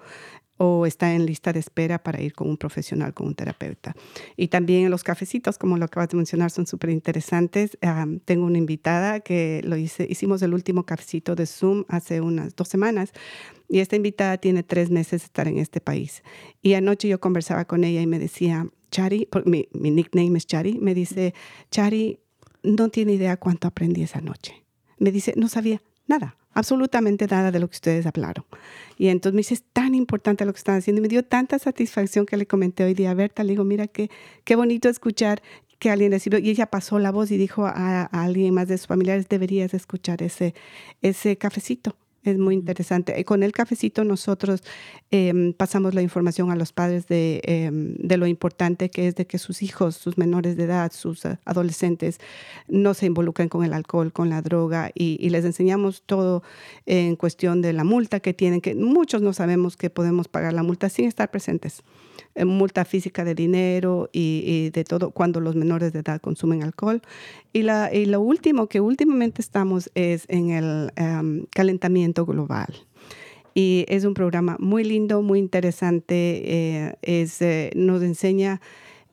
[0.57, 3.95] o está en lista de espera para ir con un profesional, con un terapeuta.
[4.35, 7.77] Y también los cafecitos, como lo acabas de mencionar, son súper interesantes.
[8.25, 13.11] tengo una invitada que lo hicimos el último cafecito de Zoom hace unas dos semanas
[13.69, 16.23] y esta invitada tiene tres meses de estar en este país.
[16.61, 20.79] Y anoche yo conversaba con ella y me decía, Chari, mi, mi nickname es Chari,
[20.79, 21.33] me dice,
[21.69, 22.19] Chari,
[22.63, 24.63] no tiene idea cuánto aprendí esa noche.
[24.97, 28.45] Me dice, no sabía nada, absolutamente nada de lo que ustedes hablaron.
[28.97, 30.99] Y entonces me dice, es tan importante lo que están haciendo.
[30.99, 33.87] Y me dio tanta satisfacción que le comenté hoy día a Berta, le digo, mira
[33.87, 34.09] qué,
[34.43, 35.41] qué bonito escuchar
[35.79, 36.39] que alguien recibió.
[36.39, 39.73] Y ella pasó la voz y dijo a, a alguien más de sus familiares, deberías
[39.73, 40.55] escuchar ese,
[41.01, 41.95] ese cafecito
[42.31, 43.23] es muy interesante.
[43.25, 44.63] Con el cafecito nosotros
[45.11, 49.25] em, pasamos la información a los padres de, em, de, lo importante que es de
[49.25, 52.19] que sus hijos, sus menores de edad, sus eh, adolescentes
[52.67, 56.43] no se involucren con el alcohol, con la droga y, y, les enseñamos todo
[56.85, 60.63] en cuestión de la multa que tienen, que muchos no sabemos que podemos pagar la
[60.63, 61.83] multa sin estar presentes.
[62.37, 67.01] Eh, multa física de dinero y, de todo cuando los menores de edad consumen alcohol.
[67.51, 72.75] Y, la, y lo último que últimamente estamos es en el em, calentamiento global.
[73.55, 76.43] Y es un programa muy lindo, muy interesante.
[76.45, 78.61] Eh, es, eh, nos enseña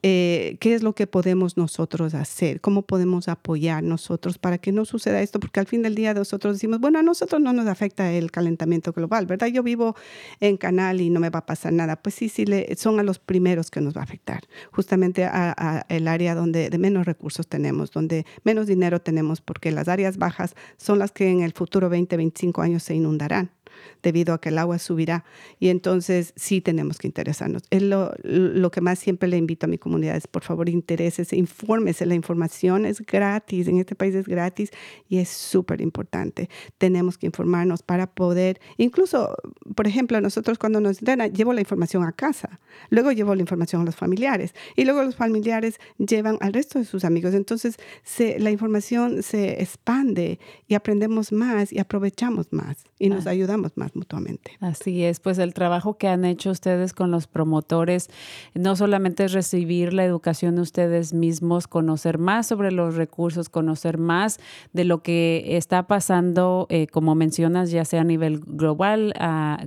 [0.06, 4.84] eh, qué es lo que podemos nosotros hacer, cómo podemos apoyar nosotros para que no
[4.84, 8.12] suceda esto, porque al fin del día nosotros decimos, bueno, a nosotros no nos afecta
[8.12, 9.46] el calentamiento global, ¿verdad?
[9.46, 9.96] Yo vivo
[10.40, 11.96] en Canal y no me va a pasar nada.
[11.96, 15.86] Pues sí, sí, le, son a los primeros que nos va a afectar, justamente a,
[15.88, 20.54] el área donde de menos recursos tenemos, donde menos dinero tenemos, porque las áreas bajas
[20.76, 23.52] son las que en el futuro 20, 25 años se inundarán
[24.02, 25.24] debido a que el agua subirá.
[25.58, 27.62] Y entonces sí tenemos que interesarnos.
[27.70, 31.36] Es lo, lo que más siempre le invito a mi comunidad es, por favor, interésese,
[31.36, 32.06] infórmese.
[32.06, 34.70] La información es gratis, en este país es gratis
[35.08, 36.48] y es súper importante.
[36.78, 39.36] Tenemos que informarnos para poder, incluso,
[39.74, 43.82] por ejemplo, nosotros cuando nos entrenan, llevo la información a casa, luego llevo la información
[43.82, 47.34] a los familiares y luego los familiares llevan al resto de sus amigos.
[47.34, 53.30] Entonces, se, la información se expande y aprendemos más y aprovechamos más y nos ah.
[53.30, 54.52] ayudamos más mutuamente.
[54.60, 58.08] Así es, pues el trabajo que han hecho ustedes con los promotores
[58.54, 63.98] no solamente es recibir la educación de ustedes mismos, conocer más sobre los recursos, conocer
[63.98, 64.38] más
[64.72, 69.14] de lo que está pasando, eh, como mencionas, ya sea a nivel global,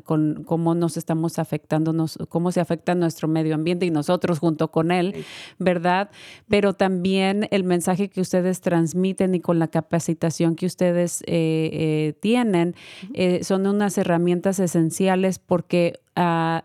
[0.04, 1.94] con cómo nos estamos afectando,
[2.30, 5.26] cómo se afecta nuestro medio ambiente y nosotros junto con él,
[5.60, 6.10] ¿verdad?
[6.48, 12.14] Pero también el mensaje que ustedes transmiten y con la capacitación que ustedes eh, eh,
[12.20, 12.76] tienen
[13.42, 16.64] son herramientas esenciales porque Ah,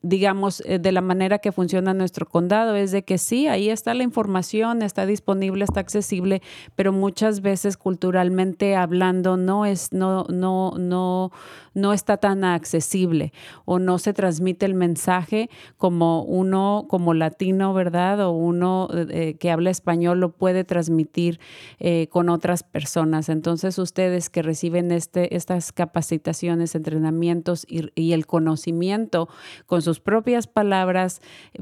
[0.00, 3.92] digamos, eh, de la manera que funciona nuestro condado, es de que sí, ahí está
[3.92, 6.40] la información, está disponible, está accesible,
[6.74, 11.30] pero muchas veces culturalmente hablando no es, no, no, no,
[11.74, 13.34] no está tan accesible
[13.66, 18.20] o no se transmite el mensaje como uno, como latino, ¿verdad?
[18.20, 21.38] O uno eh, que habla español lo puede transmitir
[21.80, 23.28] eh, con otras personas.
[23.28, 29.28] Entonces, ustedes que reciben este, estas capacitaciones, entrenamientos y, y el conocimiento, conocimiento
[29.66, 31.20] con sus propias palabras,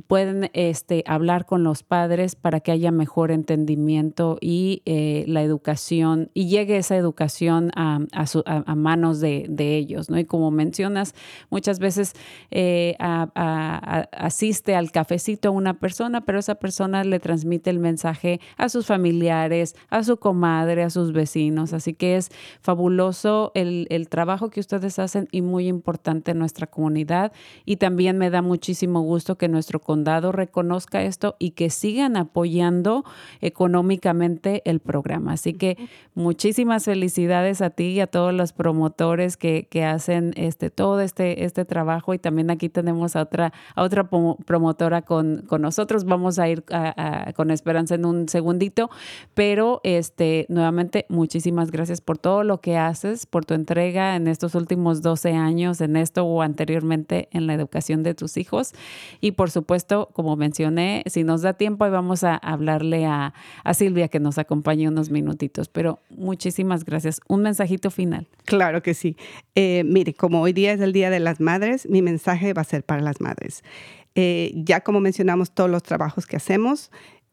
[0.08, 6.30] pueden este, hablar con los padres para que haya mejor entendimiento y eh, la educación,
[6.34, 8.00] y llegue esa educación a,
[8.76, 10.18] manos de, ellos, ¿no?
[10.18, 11.14] Y como mencionas,
[11.48, 12.12] muchas veces
[12.50, 18.86] eh, asiste al cafecito una persona, pero esa persona le transmite el mensaje a sus
[18.86, 21.72] familiares, a su comadre, a sus vecinos.
[21.72, 22.28] Así que es
[22.60, 26.81] fabuloso el, el trabajo que ustedes hacen y muy importante nuestra comunidad
[27.64, 33.04] y también me da muchísimo gusto que nuestro condado reconozca esto y que sigan apoyando
[33.40, 35.32] económicamente el programa.
[35.34, 35.76] Así que
[36.14, 41.44] muchísimas felicidades a ti y a todos los promotores que, que hacen este, todo este,
[41.44, 46.04] este trabajo y también aquí tenemos a otra, a otra promotora con, con nosotros.
[46.04, 46.64] Vamos a ir
[47.34, 48.90] con Esperanza en un segundito,
[49.34, 54.54] pero este, nuevamente muchísimas gracias por todo lo que haces, por tu entrega en estos
[54.54, 58.72] últimos 12 años, en esto o anterior en la educación de tus hijos.
[59.20, 63.74] Y por supuesto, como mencioné, si nos da tiempo, ahí vamos a hablarle a, a
[63.74, 65.68] Silvia que nos acompañe unos minutitos.
[65.68, 67.20] Pero muchísimas gracias.
[67.28, 68.26] Un mensajito final.
[68.44, 69.16] Claro que sí.
[69.54, 72.64] Eh, mire, como hoy día es el Día de las Madres, mi mensaje va a
[72.64, 73.62] ser para las madres.
[74.14, 76.90] Eh, ya como mencionamos todos los trabajos que hacemos,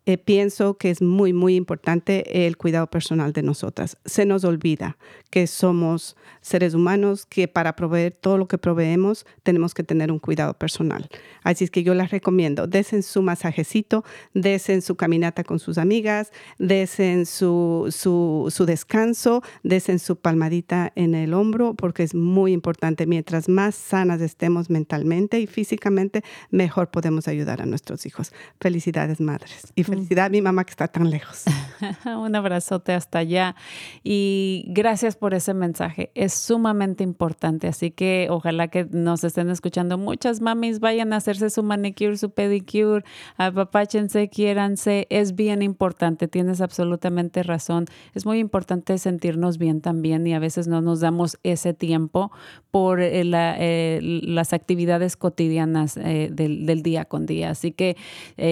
[0.09, 3.95] eh, pienso que es muy, muy importante el cuidado personal de nosotras.
[4.05, 4.97] Se nos olvida
[5.29, 10.17] que somos seres humanos, que para proveer todo lo que proveemos tenemos que tener un
[10.17, 11.07] cuidado personal.
[11.43, 16.31] Así es que yo les recomiendo, desen su masajecito, desen su caminata con sus amigas,
[16.57, 23.05] desen su, su, su descanso, desen su palmadita en el hombro, porque es muy importante.
[23.05, 28.33] Mientras más sanas estemos mentalmente y físicamente, mejor podemos ayudar a nuestros hijos.
[28.59, 29.71] Felicidades, madres.
[29.75, 31.45] Y felicidad mi mamá que está tan lejos.
[32.05, 33.55] Un abrazote hasta allá
[34.03, 36.12] y gracias por ese mensaje.
[36.15, 41.49] Es sumamente importante, así que ojalá que nos estén escuchando muchas mamis, vayan a hacerse
[41.49, 43.03] su manicure, su pedicure,
[43.38, 45.07] apapáchense, quiéranse.
[45.09, 47.85] Es bien importante, tienes absolutamente razón.
[48.13, 52.31] Es muy importante sentirnos bien también y a veces no nos damos ese tiempo
[52.71, 57.49] por eh, eh, las actividades cotidianas eh, del, día con día.
[57.49, 57.97] Así que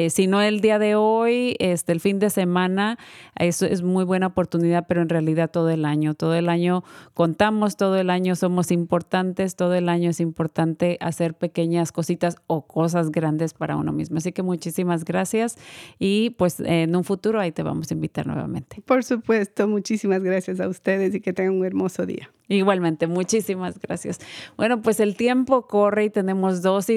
[0.09, 2.97] si no el día de hoy, este, el fin de semana,
[3.35, 7.77] eso es muy buena oportunidad, pero en realidad todo el año, todo el año contamos,
[7.77, 13.11] todo el año somos importantes, todo el año es importante hacer pequeñas cositas o cosas
[13.11, 14.17] grandes para uno mismo.
[14.17, 15.57] Así que muchísimas gracias
[15.99, 18.81] y pues en un futuro ahí te vamos a invitar nuevamente.
[18.85, 22.29] Por supuesto, muchísimas gracias a ustedes y que tengan un hermoso día.
[22.49, 24.19] Igualmente, muchísimas gracias.
[24.55, 26.87] Bueno, pues el tiempo corre y tenemos dos,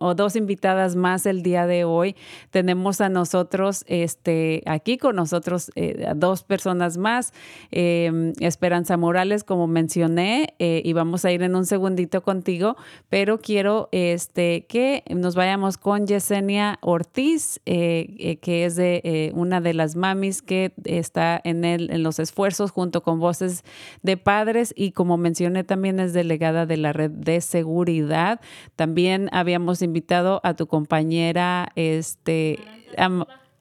[0.00, 2.16] o dos invitadas más el día de hoy.
[2.50, 7.32] Tenemos a nosotros este, aquí con nosotros eh, dos personas más.
[7.70, 12.76] Em, Esperanza Morales, como mencioné, eh, y vamos a ir en un segundito contigo,
[13.08, 19.96] pero quiero este, que nos vayamos con Yesenia Ortiz, que es de una de las
[19.96, 23.64] mamis que está en, el, en los esfuerzos junto con Voces
[24.02, 28.40] de Padres y como mencioné también es delegada de la red de seguridad.
[28.76, 32.58] También habíamos invitado a tu compañera, este,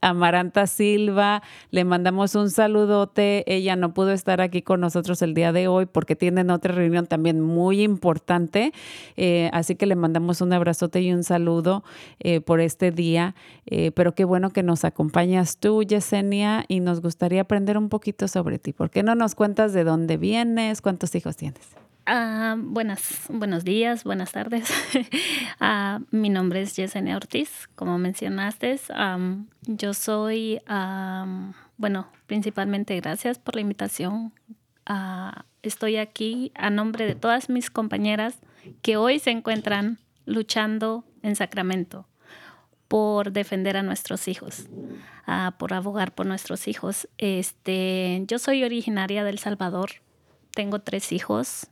[0.06, 1.42] Amaranta Silva,
[1.72, 3.44] le mandamos un saludote.
[3.48, 7.08] Ella no pudo estar aquí con nosotros el día de hoy porque tienen otra reunión
[7.08, 8.72] también muy importante.
[9.18, 11.84] Eh, así que le mandamos un abrazote y un saludo
[12.20, 13.34] eh, por este día.
[13.66, 18.28] Eh, pero qué bueno que nos acompañas tú, Yesenia, y nos gustaría aprender un poquito
[18.28, 18.74] sobre ti.
[18.74, 20.82] ¿Por qué no nos cuentas de dónde vienes?
[20.82, 21.85] ¿Cuántos hijos tienes?
[22.08, 24.70] Ah, buenas, buenos días, buenas tardes.
[25.60, 28.80] Ah, mi nombre es Yesenia Ortiz, como mencionaste.
[29.64, 30.62] yo soy,
[31.78, 34.34] bueno, principalmente gracias por la invitación.
[34.86, 38.38] Ah, estoy aquí a nombre de todas mis compañeras
[38.84, 42.08] que hoy se encuentran luchando en Sacramento
[42.88, 44.68] por defender a nuestros hijos,
[45.58, 47.08] por abogar por nuestros hijos.
[47.18, 49.90] Este, yo soy originaria del Salvador,
[50.54, 51.70] tengo tres hijos,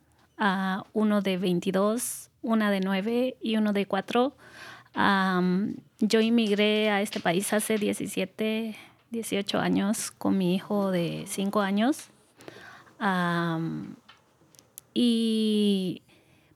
[0.94, 4.36] uno de 22, una de 9 y uno de 4.
[6.00, 8.76] yo inmigré a este país hace 17,
[9.12, 12.10] 18 años con mi hijo de 5 años.
[14.94, 16.02] y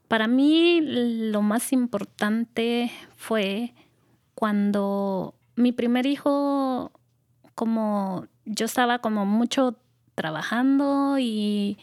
[0.08, 3.74] para mí lo más importante fue
[4.34, 6.92] cuando mi primer hijo,
[7.54, 9.76] como yo estaba como mucho
[10.14, 11.78] trabajando y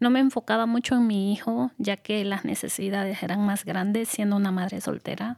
[0.00, 4.36] no me enfocaba mucho en mi hijo, ya que las necesidades eran más grandes siendo
[4.36, 5.36] una madre soltera.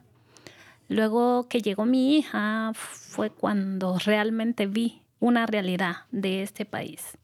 [0.87, 7.17] Luego que llegó mi hija fue cuando realmente vi una realidad de este país.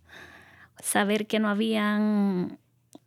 [0.82, 2.58] Saber que no habían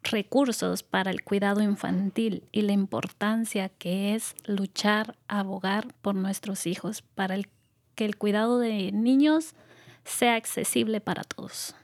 [0.03, 7.03] recursos para el cuidado infantil y la importancia que es luchar, abogar por nuestros hijos,
[7.03, 7.37] para
[7.95, 9.55] que el cuidado de niños
[10.05, 11.75] sea accesible para todos.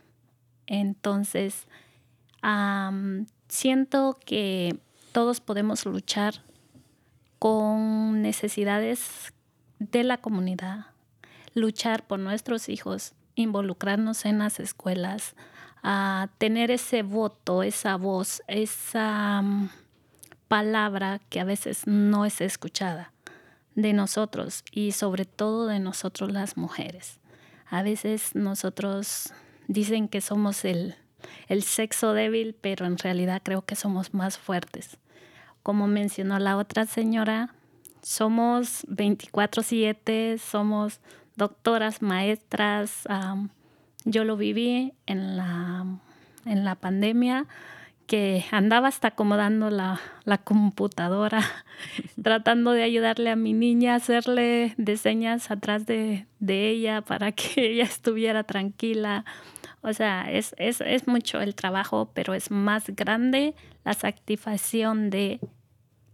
[0.66, 1.66] Entonces,
[3.49, 4.78] siento que
[5.12, 6.43] todos podemos luchar
[7.39, 9.32] con necesidades
[9.78, 10.86] de la comunidad,
[11.55, 15.34] luchar por nuestros hijos, involucrarnos en las escuelas,
[15.82, 19.43] a tener ese voto, esa voz, esa
[20.49, 23.12] palabra que a veces no es escuchada
[23.76, 27.20] de nosotros y sobre todo de nosotros las mujeres.
[27.70, 29.32] A veces nosotros
[29.68, 30.97] dicen que somos el
[31.49, 34.99] el sexo débil, pero en realidad creo que somos más fuertes.
[35.62, 37.55] Como mencionó la otra señora,
[38.03, 41.01] somos 24/7, somos
[41.37, 43.05] doctoras, maestras.
[44.05, 45.85] yo lo viví en la,
[46.47, 47.47] en la pandemia
[48.09, 51.45] que andaba hasta acomodando la, la, computadora,
[52.23, 57.53] tratando de ayudarle a mi niña hacerle de señas atrás de, de ella para que
[57.73, 59.27] ella estuviera tranquila.
[59.83, 63.55] O sea, es, es, es mucho el trabajo, pero es más grande
[63.85, 65.41] la satisfacción de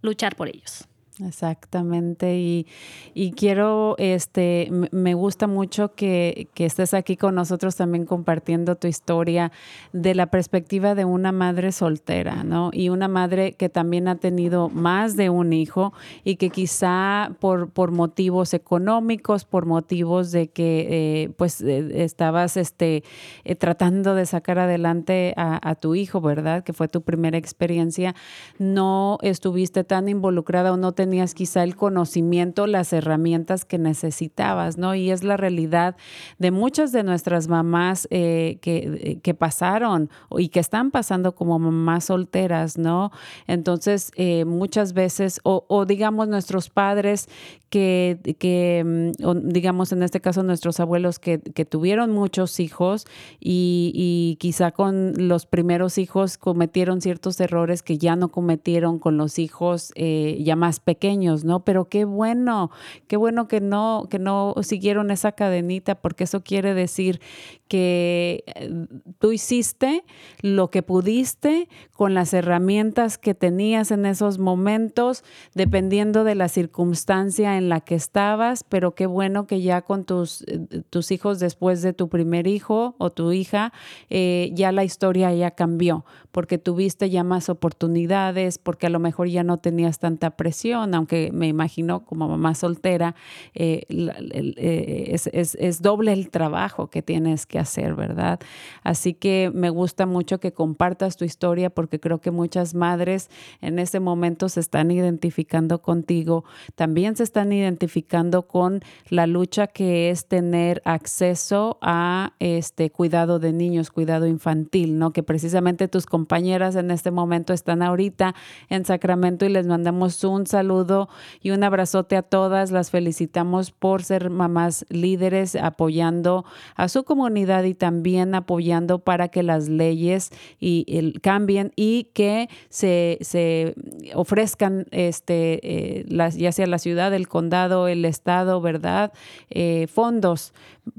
[0.03, 0.87] luchar por ellos.
[1.21, 2.67] Exactamente, y,
[3.15, 8.89] y, quiero, este, me gusta mucho que, que, estés aquí con nosotros también compartiendo tu
[8.89, 9.53] historia
[9.93, 12.71] de la perspectiva de una madre soltera, ¿no?
[12.73, 15.93] Y una madre que también ha tenido más de un hijo
[16.25, 22.57] y que quizá por, por motivos económicos, por motivos de que, eh, pues, eh, estabas,
[22.57, 23.05] este,
[23.45, 26.65] eh, tratando de sacar adelante a, a tu hijo, ¿verdad?
[26.65, 28.17] Que fue tu primera experiencia,
[28.59, 34.79] no estuviste tan involucrada o no te tenías quizá el conocimiento, las herramientas que necesitabas,
[34.79, 34.95] ¿no?
[34.95, 35.97] Y es la realidad
[36.39, 42.05] de muchas de nuestras mamás eh, que, que, pasaron y que están pasando como mamás
[42.05, 43.11] solteras, ¿no?
[43.47, 47.29] Entonces, eh, muchas veces, o, digamos nuestros padres
[47.69, 53.05] que, que mm, digamos en este caso nuestros abuelos que, que tuvieron muchos hijos
[53.41, 59.39] y, quizá con los primeros hijos cometieron ciertos errores que ya no cometieron con los
[59.39, 61.64] hijos eh, ya más pequeños pequeños, ¿no?
[61.64, 62.70] Pero qué bueno,
[63.09, 67.20] qué bueno que no, que no siguieron esa cadenita, porque eso quiere decir
[67.69, 68.71] que eh,
[69.19, 70.05] tú hiciste
[70.41, 77.57] lo que pudiste con las herramientas que tenías en esos momentos, dependiendo de la circunstancia
[77.57, 81.81] en la que estabas, pero qué bueno que ya con tus, eh, tus hijos después
[81.83, 83.73] de tu primer hijo o tu hija,
[84.11, 89.29] eh, ya la historia ya cambió, porque tuviste ya más oportunidades, porque a lo mejor
[89.29, 93.15] ya no tenías tanta presión aunque me imagino como mamá soltera,
[93.55, 97.64] es, es, es, doble el trabajo que tienes que hacer,
[97.97, 98.41] ¿verdad?
[98.83, 103.79] Así que me gusta mucho que compartas tu historia porque creo que muchas madres en
[103.79, 106.45] ese momento se están identificando contigo,
[106.75, 113.53] también se están identificando con la lucha que es tener acceso a este cuidado de
[113.53, 115.12] niños, cuidado infantil, ¿no?
[115.12, 118.35] Que precisamente tus compañeras en este momento están ahorita
[118.69, 121.09] en Sacramento y les mandamos un saludo
[121.41, 122.71] y un abrazote a todas.
[122.71, 126.45] Las felicitamos por ser mamás líderes, apoyando
[126.77, 133.18] a su comunidad y también apoyando para que las leyes y, cambien y que se,
[133.20, 133.74] se
[134.14, 139.12] ofrezcan este, eh, las, ya sea la ciudad, el condado, el estado, ¿verdad?
[139.51, 140.53] Eh, fondos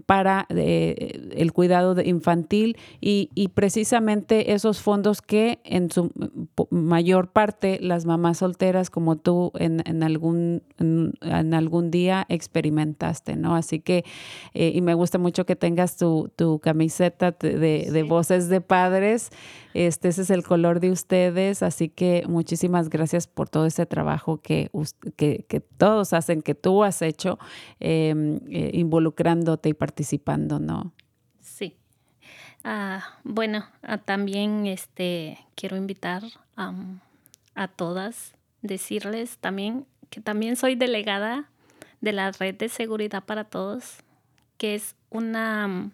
[0.06, 6.12] para eh, el cuidado infantil y, y, precisamente esos fondos que en su
[6.72, 13.56] mayor parte las mamás solteras como tú en, en algún, en, algún día experimentaste, ¿no?
[13.56, 14.06] Así que,
[14.54, 19.30] eh, y me gusta mucho que tengas tu, tu camiseta de, de, voces de padres,
[19.74, 24.42] este, ese es el color de ustedes, así que muchísimas gracias por todo ese trabajo
[24.42, 24.70] que,
[25.16, 27.40] que, que todos hacen, que tú has hecho,
[27.80, 30.94] em, eh, involucrándote y participando, ¿no?
[31.42, 31.78] Sí.
[32.64, 36.24] Ah, bueno, ah, también este, quiero invitar
[36.56, 41.50] a todas, decirles también que también soy delegada
[42.02, 43.98] de la Red de Seguridad para Todos,
[44.58, 45.92] que es una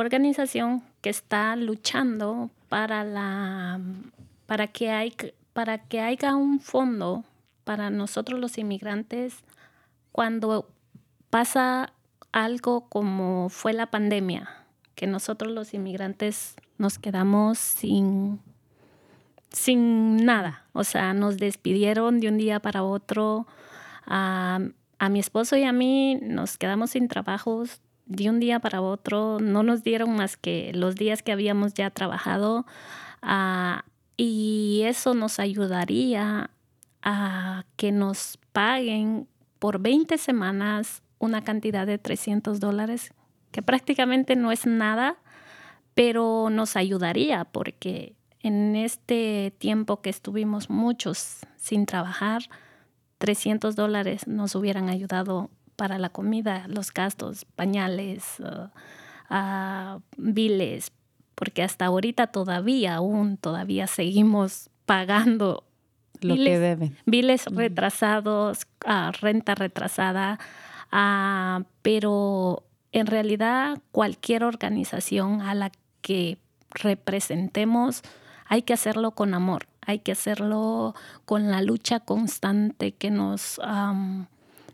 [0.00, 3.80] organización que está luchando para la
[4.46, 7.24] para que para que haya un fondo
[7.64, 9.42] para nosotros los inmigrantes
[10.12, 10.68] cuando
[11.30, 11.92] pasa
[12.32, 14.48] algo como fue la pandemia,
[14.94, 18.40] que nosotros los inmigrantes nos quedamos sin,
[19.50, 20.64] sin nada.
[20.72, 23.46] O sea, nos despidieron de un día para otro.
[24.06, 24.60] A,
[24.98, 29.38] a mi esposo y a mí nos quedamos sin trabajos de un día para otro.
[29.38, 32.66] No nos dieron más que los días que habíamos ya trabajado.
[33.22, 33.80] Uh,
[34.16, 36.50] y eso nos ayudaría
[37.02, 39.28] a que nos paguen
[39.58, 43.12] por 20 semanas una cantidad de 300 dólares,
[43.52, 45.16] que prácticamente no es nada,
[45.94, 52.42] pero nos ayudaría porque en este tiempo que estuvimos muchos sin trabajar,
[53.18, 58.68] 300 dólares nos hubieran ayudado para la comida, los gastos, pañales, uh,
[59.34, 60.92] uh, biles,
[61.34, 65.64] porque hasta ahorita todavía, aún todavía seguimos pagando
[66.20, 66.96] lo que deben.
[67.06, 70.38] Biles retrasados, uh, renta retrasada,
[70.90, 75.70] Ah, pero en realidad cualquier organización a la
[76.00, 76.38] que
[76.70, 78.02] representemos
[78.46, 83.60] hay que hacerlo con amor, hay que hacerlo con la lucha constante que nos...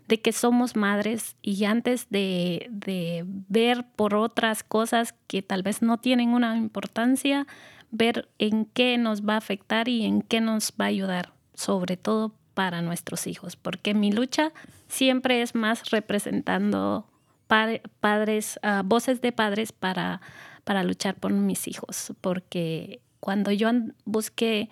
[0.07, 5.81] de que somos madres y antes de, de, ver por otras cosas que tal vez
[5.81, 7.47] no tienen una importancia,
[7.91, 11.97] ver en qué nos va a afectar y en qué nos va a ayudar, sobre
[11.97, 14.51] todo para nuestros hijos, porque mi lucha
[14.87, 17.07] siempre es más representando
[17.47, 20.21] padres, uh, voces de padres para,
[20.63, 23.69] para luchar por mis hijos, porque cuando yo
[24.05, 24.69] busqué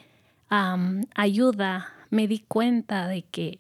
[1.16, 3.60] ayuda, me di cuenta de que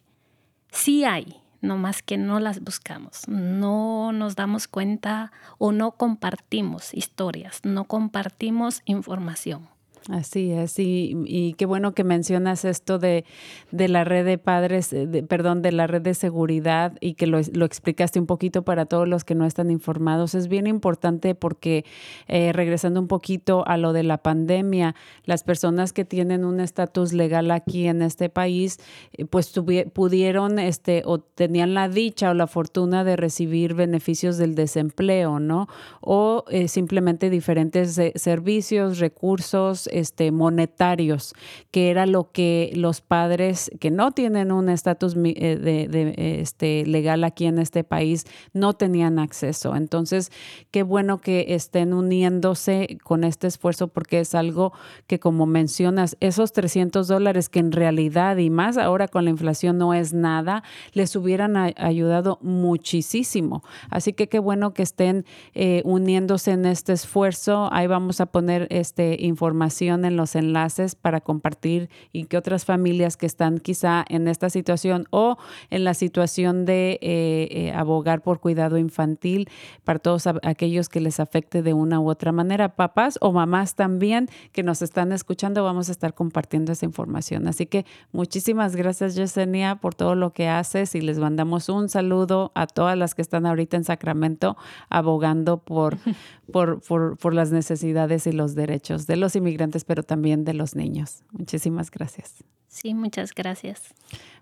[0.71, 6.93] sí hay, no más que no las buscamos, no nos damos cuenta o no compartimos
[6.93, 9.67] historias, no compartimos información.
[10.09, 13.23] Así es, y, y, qué bueno que mencionas esto de,
[13.71, 17.39] de la red de padres, eh, perdón, de la red de seguridad y que lo,
[17.53, 20.35] lo, explicaste un poquito para todos los que no están informados.
[20.35, 21.85] Es bien importante porque,
[22.27, 24.93] eh, regresando un poquito a lo de la pandemia,
[25.23, 28.79] las personas que tienen un estatus legal aquí en este país,
[29.13, 29.53] eh, pues
[29.93, 35.69] pudieron este, o tenían la dicha o la fortuna de recibir beneficios del desempleo, ¿no?
[36.01, 41.33] O simplemente diferentes servicios, recursos, este, monetarios,
[41.71, 47.23] que era lo que los padres que no tienen un estatus eh, de, este, legal
[47.23, 49.75] aquí en este país no tenían acceso.
[49.75, 50.31] Entonces,
[50.71, 54.73] qué bueno que estén uniéndose con este esfuerzo porque es algo
[55.07, 59.77] que, como mencionas, esos 300 dólares que en realidad y más ahora con la inflación
[59.77, 60.63] no es nada,
[60.93, 63.63] les hubieran ayudado muchísimo.
[63.89, 67.69] Así que qué bueno que estén eh, uniéndose en este esfuerzo.
[67.71, 72.65] Ahí vamos a poner este información información en los enlaces para compartir y que otras
[72.65, 75.37] familias que están quizá en esta situación o
[75.69, 79.49] en la situación de eh, eh, abogar por cuidado infantil
[79.83, 84.29] para todos aquellos que les afecte de una u otra manera, papás o mamás también
[84.51, 87.47] que nos están escuchando, vamos a estar compartiendo esa información.
[87.47, 92.51] Así que muchísimas gracias Yesenia por todo lo que haces y les mandamos un saludo
[92.55, 94.57] a todas las que están ahorita en Sacramento
[94.89, 95.97] abogando por,
[96.51, 100.75] por, por, por las necesidades y los derechos de los inmigrantes, pero también de los
[100.75, 101.23] niños.
[101.31, 102.43] Muchísimas gracias.
[102.73, 103.93] Sí, muchas gracias.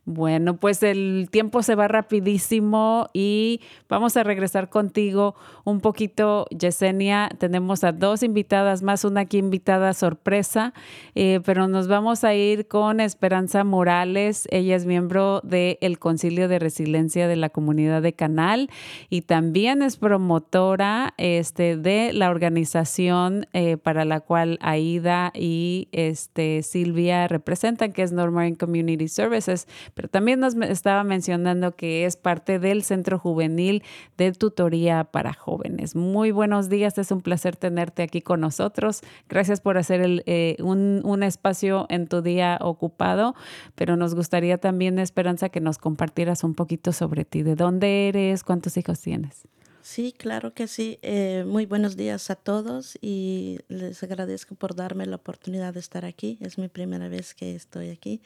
[0.03, 7.29] Bueno, pues el tiempo se va rapidísimo y vamos a regresar contigo un poquito, Yesenia.
[7.38, 10.73] Tenemos a dos invitadas más, una aquí invitada sorpresa,
[11.13, 14.47] eh, pero nos vamos a ir con Esperanza Morales.
[14.49, 18.71] Ella es miembro del Concilio de Resiliencia de la Comunidad de Canal
[19.11, 26.63] y también es promotora este, de la organización eh, para la cual Aida y este,
[26.63, 32.59] Silvia representan, que es Northern Community Services pero también nos estaba mencionando que es parte
[32.59, 33.84] del Centro Juvenil
[34.17, 35.95] de Tutoría para Jóvenes.
[35.95, 39.01] Muy buenos días, es un placer tenerte aquí con nosotros.
[39.30, 43.36] Gracias por hacer el, eh, un, un espacio en tu día ocupado,
[43.76, 47.43] pero nos gustaría también, Esperanza, que nos compartieras un poquito sobre ti.
[47.43, 48.43] ¿De dónde eres?
[48.43, 49.47] ¿Cuántos hijos tienes?
[49.84, 50.99] Sí, claro que sí.
[51.01, 56.05] Eh, muy buenos días a todos y les agradezco por darme la oportunidad de estar
[56.05, 56.38] aquí.
[56.39, 58.21] Es mi primera vez que estoy aquí.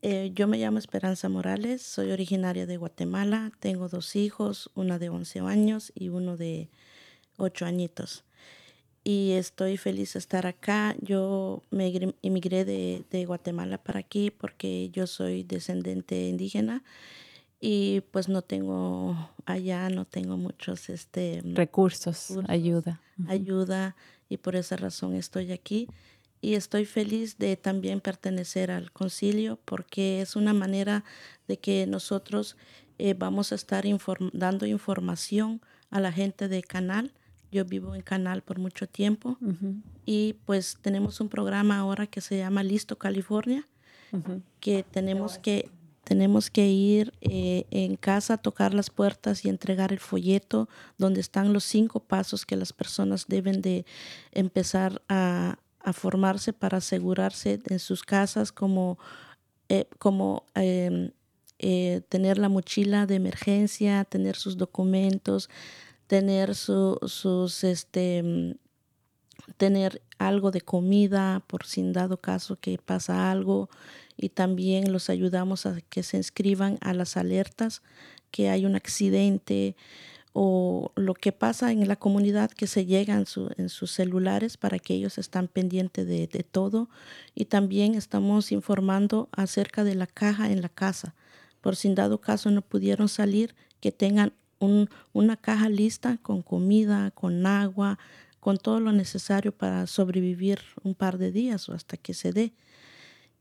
[0.00, 5.10] Eh, yo me llamo Esperanza Morales, soy originaria de Guatemala, tengo dos hijos, una de
[5.10, 6.70] 11 años y uno de
[7.36, 8.24] 8 añitos.
[9.04, 10.94] Y estoy feliz de estar acá.
[11.00, 16.82] Yo me emigré de, Guatemala para aquí porque yo soy descendente indígena
[17.60, 23.00] y pues no tengo allá, no tengo muchos este, recursos, ayuda.
[23.26, 23.96] Ayuda
[24.28, 25.88] y por esa razón estoy aquí.
[26.40, 31.02] Y estoy feliz de también pertenecer al concilio porque es una manera
[31.48, 32.56] de que nosotros
[32.98, 33.84] eh, vamos a estar
[34.32, 37.12] dando información a la gente de Canal.
[37.50, 39.36] Yo vivo en Canal por mucho tiempo.
[40.06, 43.66] Y pues tenemos un programa ahora que se llama Listo California,
[44.60, 45.70] que tenemos que
[46.08, 51.52] tenemos que ir eh, en casa, tocar las puertas y entregar el folleto donde están
[51.52, 53.84] los cinco pasos que las personas deben de
[54.32, 58.98] empezar a, a formarse para asegurarse en sus casas como,
[59.68, 61.10] eh, como em,
[61.58, 65.50] eh, tener la mochila de emergencia, tener sus documentos,
[66.06, 68.52] tener su, sus, este, mm,
[69.58, 73.68] tener algo de comida por si dado caso que pasa algo
[74.18, 77.82] y también los ayudamos a que se inscriban a las alertas
[78.30, 79.76] que hay un accidente
[80.34, 84.94] o lo que pasa en la comunidad que se llega en, sus celulares para que
[84.94, 86.90] ellos están pendientes de, todo
[87.34, 91.14] y también estamos informando acerca de la caja en la casa
[91.60, 94.32] por si en dado caso no pudieron salir que tengan
[95.12, 97.98] una caja lista con comida, con agua,
[98.40, 102.52] con todo lo necesario para sobrevivir un par de días o hasta que se dé.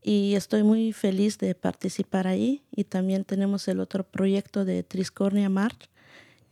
[0.02, 2.64] Y estoy muy feliz de participar ahí.
[2.72, 5.89] Y también tenemos el otro proyecto de Triscornia March,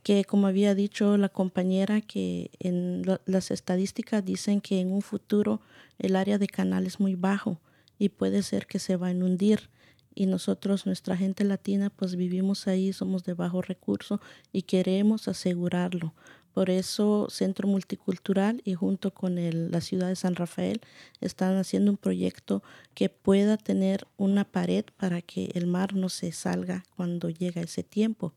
[0.04, 5.62] que como había dicho la compañera, que en las estadísticas dicen que en un futuro
[5.98, 7.60] el área de canal es muy bajo
[7.98, 9.70] y puede ser que se va a hundir.
[10.14, 14.22] Y nosotros, nuestra gente latina, pues vivimos ahí, somos de bajo recurso
[14.54, 16.14] y queremos asegurarlo.
[16.56, 19.36] Por eso Centro Multicultural y junto con
[19.72, 20.80] la ciudad de San Rafael
[21.20, 26.32] están haciendo un proyecto que pueda tener una pared para que el mar no se
[26.32, 28.34] salga cuando llega ese tiempo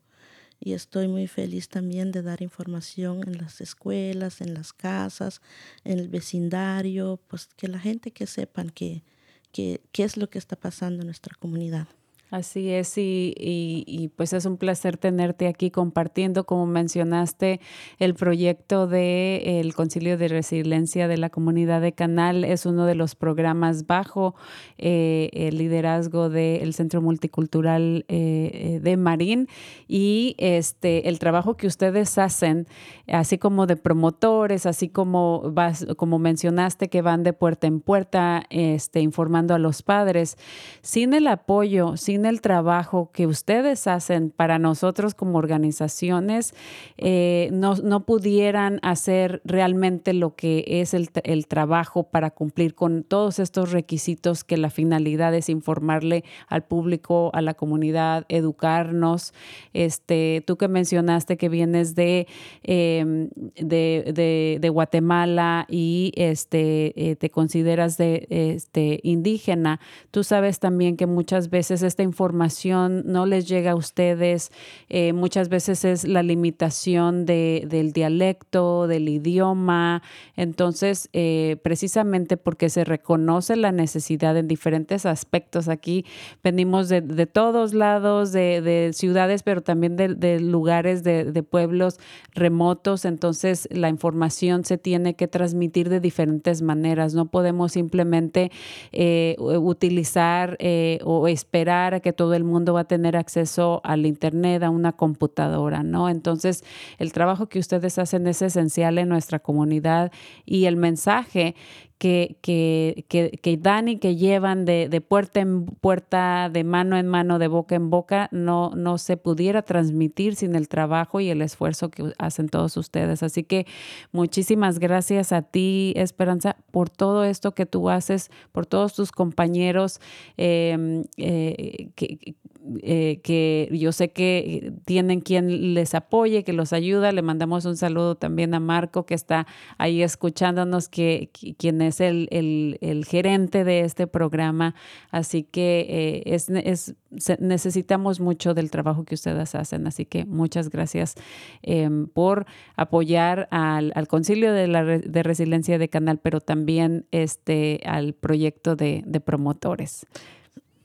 [0.59, 5.41] y estoy muy feliz también de dar información en las escuelas, en las casas,
[5.85, 9.05] en el vecindario, pues que la gente que sepan que,
[9.53, 11.87] qué es lo que está pasando en nuestra comunidad.
[12.31, 17.59] Así es, y, y, pues es un placer tenerte aquí compartiendo, como mencionaste,
[17.99, 22.45] el proyecto del el Concilio de Resiliencia de la Comunidad de Canal.
[22.45, 24.35] Es uno de los programas bajo
[24.77, 29.49] eh, el liderazgo del Centro Multicultural eh, eh, de Marín.
[29.87, 32.67] Y este el trabajo que ustedes hacen,
[33.07, 38.45] así como de promotores, así como vas, como mencionaste que van de puerta en puerta,
[38.51, 40.37] este, informando a los padres,
[40.83, 46.55] sin el apoyo, sin el trabajo que ustedes hacen para nosotros como organizaciones,
[46.97, 53.03] eh, no, no, pudieran hacer realmente lo que es el, el, trabajo para cumplir con
[53.03, 59.35] todos estos requisitos que la finalidad es informarle al público, a la comunidad, educarnos.
[59.73, 62.27] Este, tú que mencionaste que vienes de,
[62.63, 70.97] em, de, de, Guatemala y este, eh, te consideras de este, indígena, tú sabes también
[70.97, 74.51] que muchas veces esta información no les llega a ustedes,
[74.89, 80.03] eh, muchas veces es la limitación de, del dialecto, del idioma,
[80.37, 86.05] entonces eh, precisamente porque se reconoce la necesidad en diferentes aspectos, aquí
[86.43, 91.99] venimos de, de todos lados, de, de, ciudades, pero también de, lugares, de, pueblos
[92.35, 98.51] remotos, entonces la información se tiene que transmitir de diferentes maneras, no podemos simplemente
[98.93, 100.59] eh, utilizar
[101.05, 105.83] o esperar que todo el mundo va a tener acceso al Internet, a una computadora,
[105.83, 106.09] ¿no?
[106.09, 106.65] Entonces,
[106.99, 110.13] el trabajo que ustedes hacen es esencial en nuestra comunidad
[110.45, 111.55] y el mensaje
[111.99, 117.09] que, que, que, dan y que llevan de, de, puerta en puerta, de mano en
[117.09, 121.43] mano, de boca en boca, no, no se pudiera transmitir sin el trabajo y el
[121.43, 123.25] esfuerzo que hacen todos ustedes.
[123.25, 123.67] Así que
[124.13, 130.01] muchísimas gracias a ti, Esperanza, por todo esto que tú haces, por todos tus compañeros
[130.37, 132.37] eh, eh, que,
[132.83, 137.13] eh, que yo sé que tienen quien les apoye, que los ayuda.
[137.13, 139.47] Le mandamos un saludo también a Marco, que está
[139.79, 144.75] ahí escuchándonos, que, quien es el, el, gerente de este programa.
[145.11, 146.95] Así que eh, es, es,
[147.39, 149.87] necesitamos mucho del trabajo que ustedes hacen.
[149.87, 151.15] Así que muchas gracias
[151.63, 152.47] em, por
[152.77, 158.77] apoyar al, al Concilio de, la, de Resiliencia de Canal, pero también este, al proyecto
[158.77, 160.07] de, de promotores.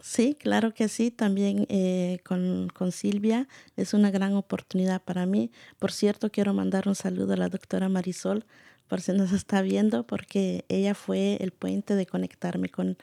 [0.06, 1.12] Sí, claro que sí.
[1.12, 3.48] También eh, con, con, Silvia
[3.78, 5.50] es una gran oportunidad para mí.
[5.80, 8.46] Por cierto, quiero mandar un saludo a la doctora Marisol,
[8.90, 12.98] por si nos está viendo, porque ella fue el puente de conectarme con,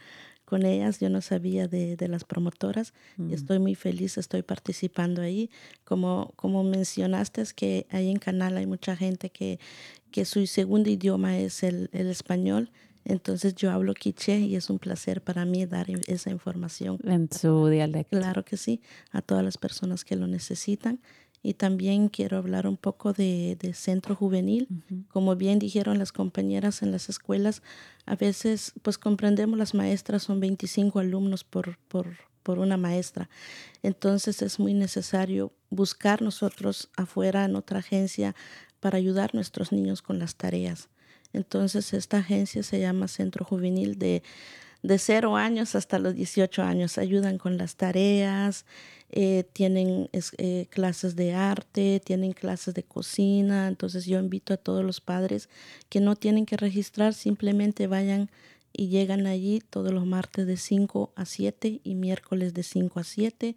[0.44, 1.00] con ellas.
[1.00, 3.32] Yo no sabía de, de las promotoras y mm.
[3.32, 5.48] estoy muy feliz, estoy participando ahí.
[5.84, 9.58] Como, como mencionaste, es que ahí en Canal hay mucha gente que,
[10.10, 12.70] que su segundo idioma es el, el español
[13.04, 16.98] entonces yo hablo quiché y es un placer para mí dar esa información.
[17.04, 18.18] En su dialecto.
[18.18, 18.80] Claro que sí,
[19.10, 21.00] a todas las personas que lo necesitan.
[21.42, 24.68] Y también quiero hablar un poco de, de centro juvenil.
[25.08, 27.62] Como bien dijeron las compañeras en las escuelas,
[28.04, 32.08] a veces pues comprendemos las maestras son 25 alumnos por, por,
[32.42, 33.30] por una maestra.
[33.82, 38.34] Entonces es muy necesario buscar nosotros afuera en otra agencia
[38.80, 40.90] para ayudar a nuestros niños con las tareas.
[41.32, 44.22] Entonces esta agencia se llama Centro Juvenil de,
[44.82, 46.98] de 0 años hasta los 18 años.
[46.98, 48.64] Ayudan con las tareas,
[49.10, 53.68] eh, tienen eh, clases de arte, tienen clases de cocina.
[53.68, 55.48] Entonces yo invito a todos los padres
[55.88, 58.30] que no tienen que registrar, simplemente vayan
[58.72, 63.04] y llegan allí todos los martes de 5 a 7 y miércoles de 5 a
[63.04, 63.56] 7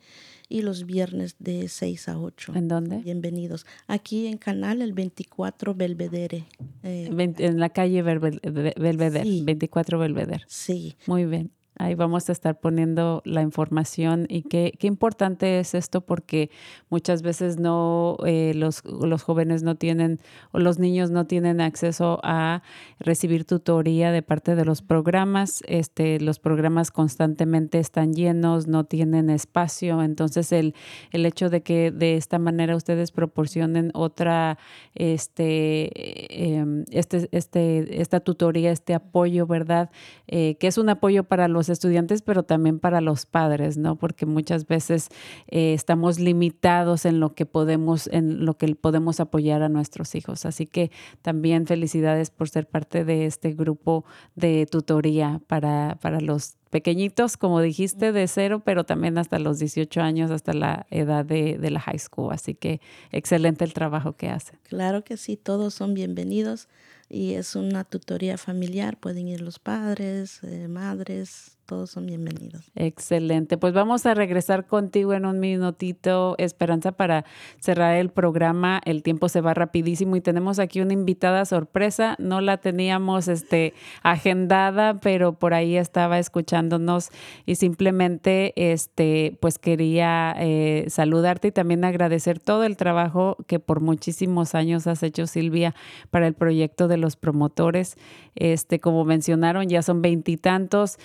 [0.50, 2.54] y los viernes de 6 a 8.
[2.56, 2.98] ¿En dónde?
[2.98, 3.66] Bienvenidos.
[3.88, 6.46] Aquí en Canal, el 24 Belvedere.
[6.84, 9.44] Eh, en la calle Belvedere, sí.
[9.46, 10.44] 24 Belvedere.
[10.48, 10.96] Sí.
[11.08, 11.52] Muy bien.
[11.78, 16.52] Ahí vamos a estar poniendo la información y qué, qué importante es esto porque
[16.90, 20.20] muchas veces no eh, los, los jóvenes no tienen
[20.52, 22.62] o los niños no tienen acceso a
[23.00, 25.64] recibir tutoría de parte de los programas.
[25.68, 30.04] Este, los programas constantemente están llenos, no tienen espacio.
[30.04, 30.76] Entonces el,
[31.12, 34.58] el hecho de que de esta manera ustedes proporcionen otra,
[34.94, 39.90] este, eh, este, este, esta tutoría, este apoyo, ¿verdad?
[40.28, 43.96] Eh, que es un apoyo para los estudiantes, pero también para los padres, ¿no?
[43.96, 45.10] Porque muchas veces
[45.48, 50.46] eh, estamos limitados en lo que podemos, en lo que podemos apoyar a nuestros hijos.
[50.46, 50.92] Así que
[51.22, 54.06] también felicidades por ser parte de este grupo
[54.36, 60.02] de tutoría para, para los pequeñitos, como dijiste, de cero, pero también hasta los 18
[60.02, 62.34] años, hasta la edad de, de la high school.
[62.34, 64.58] Así que excelente el trabajo que hacen.
[64.64, 66.68] Claro que sí, todos son bienvenidos
[67.10, 72.72] y es una tutoría familiar, pueden ir los padres, eh, madres, todos son bienvenidos.
[72.76, 73.58] Excelente.
[73.58, 77.26] Pues vamos a regresar contigo en un minutito, Esperanza, para
[77.60, 78.82] cerrar el programa.
[78.86, 82.16] El tiempo se va rapidísimo y tenemos aquí una invitada sorpresa.
[82.20, 87.10] No la teníamos este, agendada, pero por ahí estaba escuchándonos
[87.46, 93.80] y simplemente este, pues quería eh, saludarte y también agradecer todo el trabajo que por
[93.80, 95.76] muchísimos años has hecho, Silvia,
[96.12, 97.98] para el proyecto de los promotores.
[98.36, 100.98] Este, como mencionaron, ya son veintitantos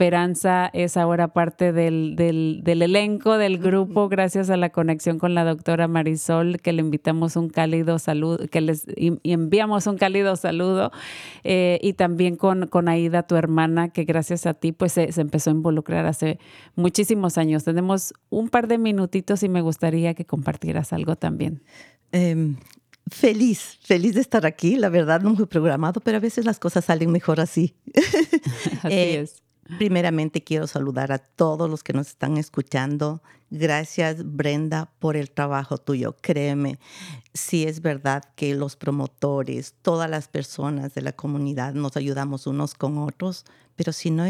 [0.00, 5.34] Esperanza es ahora parte del, del, del, elenco, del grupo, gracias a la conexión con
[5.34, 10.90] la doctora Marisol, que le invitamos un cálido saludo, que les enviamos un cálido saludo,
[11.44, 15.20] eh, y también con, con Aida, tu hermana, que gracias a ti pues se, se,
[15.20, 16.38] empezó a involucrar hace
[16.76, 17.64] muchísimos años.
[17.64, 21.62] Tenemos un par de minutitos y me gustaría que compartieras algo también.
[22.12, 22.54] Eh,
[23.10, 24.76] Feliz, feliz de estar aquí.
[24.76, 27.74] La verdad no fue programado, pero a veces las cosas salen mejor así.
[28.82, 29.42] así eh, es.
[29.78, 33.22] Primeramente quiero saludar a todos los que nos están escuchando.
[33.50, 36.14] Gracias Brenda por el trabajo tuyo.
[36.20, 36.78] Créeme,
[37.34, 42.74] sí es verdad que los promotores, todas las personas de la comunidad nos ayudamos unos
[42.74, 43.44] con otros,
[43.74, 44.24] pero si no,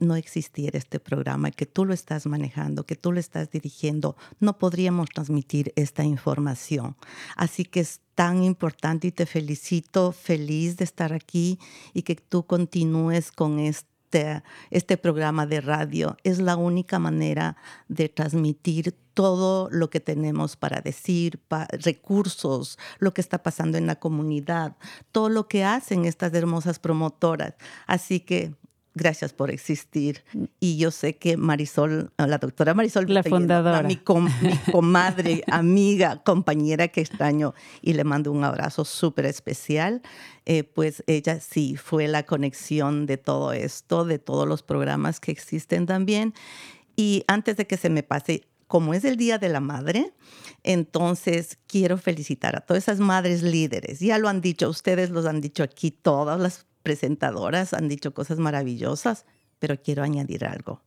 [0.00, 4.58] no existiera este programa, que tú lo estás manejando, que tú lo estás dirigiendo, no
[4.58, 6.96] podríamos transmitir esta información.
[7.36, 11.58] Así que es tan importante y te felicito, feliz de estar aquí
[11.94, 16.16] y que tú continúes con esto este, este, programa de radio.
[16.24, 17.56] Es la única manera
[17.86, 21.40] de transmitir todo lo que tenemos para decir,
[21.70, 24.76] recursos, lo que está pasando en la comunidad,
[25.12, 27.54] todo lo que hacen estas hermosas promotoras.
[27.86, 28.52] Así que
[28.94, 30.24] gracias por existir.
[30.58, 34.00] Y yo sé que Marisol, la doctora Marisol, la fundadora, mi,
[34.42, 40.02] mi, comadre, amiga, compañera que extraño y le mando un abrazo súper especial.
[40.46, 45.32] Eh, pues ella sí fue la conexión de todo esto, de todos los programas que
[45.32, 46.34] existen también.
[46.96, 50.12] Y antes de que se me pase, como es el Día de la Madre,
[50.62, 54.00] entonces quiero felicitar a todas esas madres líderes.
[54.00, 58.38] Ya lo han dicho, ustedes los han dicho aquí, todas las presentadoras han dicho cosas
[58.38, 59.24] maravillosas,
[59.58, 60.80] pero quiero añadir algo.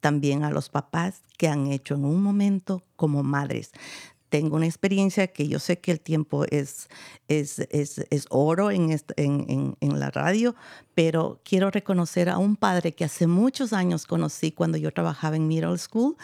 [0.00, 3.72] También a los papás que han hecho en un momento como madres.
[4.28, 6.88] Tengo una experiencia que yo sé que el tiempo es,
[7.28, 10.56] es, es, es oro en, en, en, la radio,
[10.94, 15.46] pero quiero reconocer a un padre que hace muchos años conocí cuando yo trabajaba en
[15.46, 16.16] middle school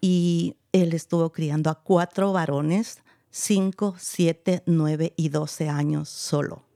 [0.00, 6.67] y él estuvo criando a cuatro varones, cinco, siete, nueve y doce años solo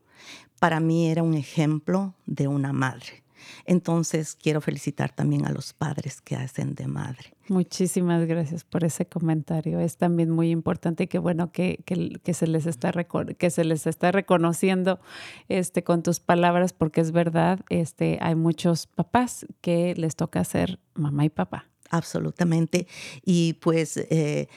[0.62, 3.24] para mí era un ejemplo de una madre.
[3.64, 7.34] Entonces quiero felicitar también a los padres que hacen de madre.
[7.48, 9.80] Muchísimas gracias por ese comentario.
[9.80, 14.12] Es también muy importante que bueno que, que, se les está que se les está
[14.12, 15.00] reconociendo
[15.48, 20.78] este con tus palabras porque es verdad, este hay muchos papás que les toca ser
[20.94, 22.88] mamá y papá absolutamente.
[23.24, 24.48] Y pues eh,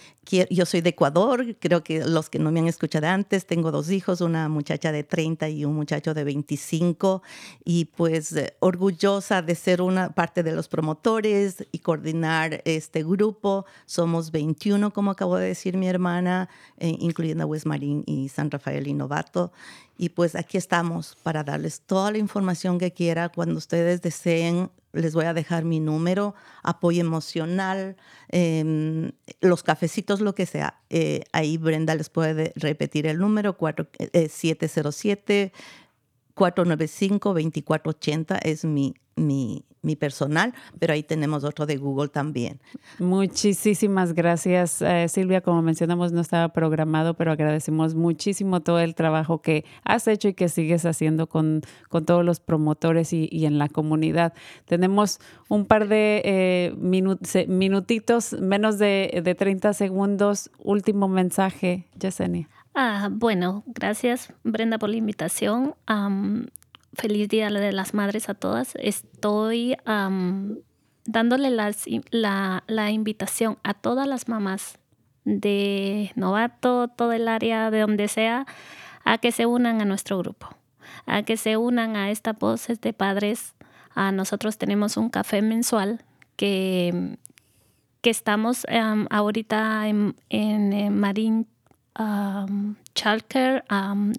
[0.49, 3.91] yo soy de Ecuador, creo que los que no me han escuchado antes, tengo dos
[3.91, 7.21] hijos, una muchacha de 30 y un muchacho de 25,
[7.63, 13.65] y pues eh, orgullosa de ser una parte de los promotores y coordinar este grupo.
[13.85, 18.49] Somos 21, como acabo de decir mi hermana, eh, incluyendo a Wes Marín y San
[18.49, 19.51] Rafael y Novato.
[19.97, 25.13] Y pues aquí estamos para darles toda la información que quiera cuando ustedes deseen les
[25.13, 27.97] voy a dejar mi número, apoyo emocional,
[28.29, 29.11] em,
[29.41, 30.81] los cafecitos, lo que sea.
[30.89, 35.53] Eh, ahí Brenda les puede repetir el número, 707
[36.35, 42.59] 495-2480 es mi, mi, mi, personal, pero ahí tenemos otro de Google también.
[42.99, 45.41] Muchísimas gracias, eh, Silvia.
[45.41, 50.33] Como mencionamos, no estaba programado, pero agradecemos muchísimo todo el trabajo que has hecho y
[50.33, 54.33] que sigues haciendo con, con todos los promotores y, y, en la comunidad.
[54.65, 60.49] Tenemos un par de eh, minutitos, menos de, de 30 segundos.
[60.59, 62.49] Último mensaje, Yesenia.
[62.77, 65.75] Ah, bueno, gracias Brenda por la invitación.
[66.95, 68.75] Feliz Día de las Madres a todas.
[68.75, 69.75] Estoy
[71.05, 74.79] dándole la, la, invitación a todas las mamás
[75.23, 78.45] de Novato, todo el área de donde sea,
[79.03, 80.49] a que se unan a nuestro grupo,
[81.05, 83.53] a que se unan a esta voces de padres.
[83.93, 86.03] A nosotros tenemos un café mensual
[86.35, 87.17] que,
[88.01, 88.65] que estamos
[89.09, 91.47] ahorita en, en Marín
[91.97, 93.63] um, Chalker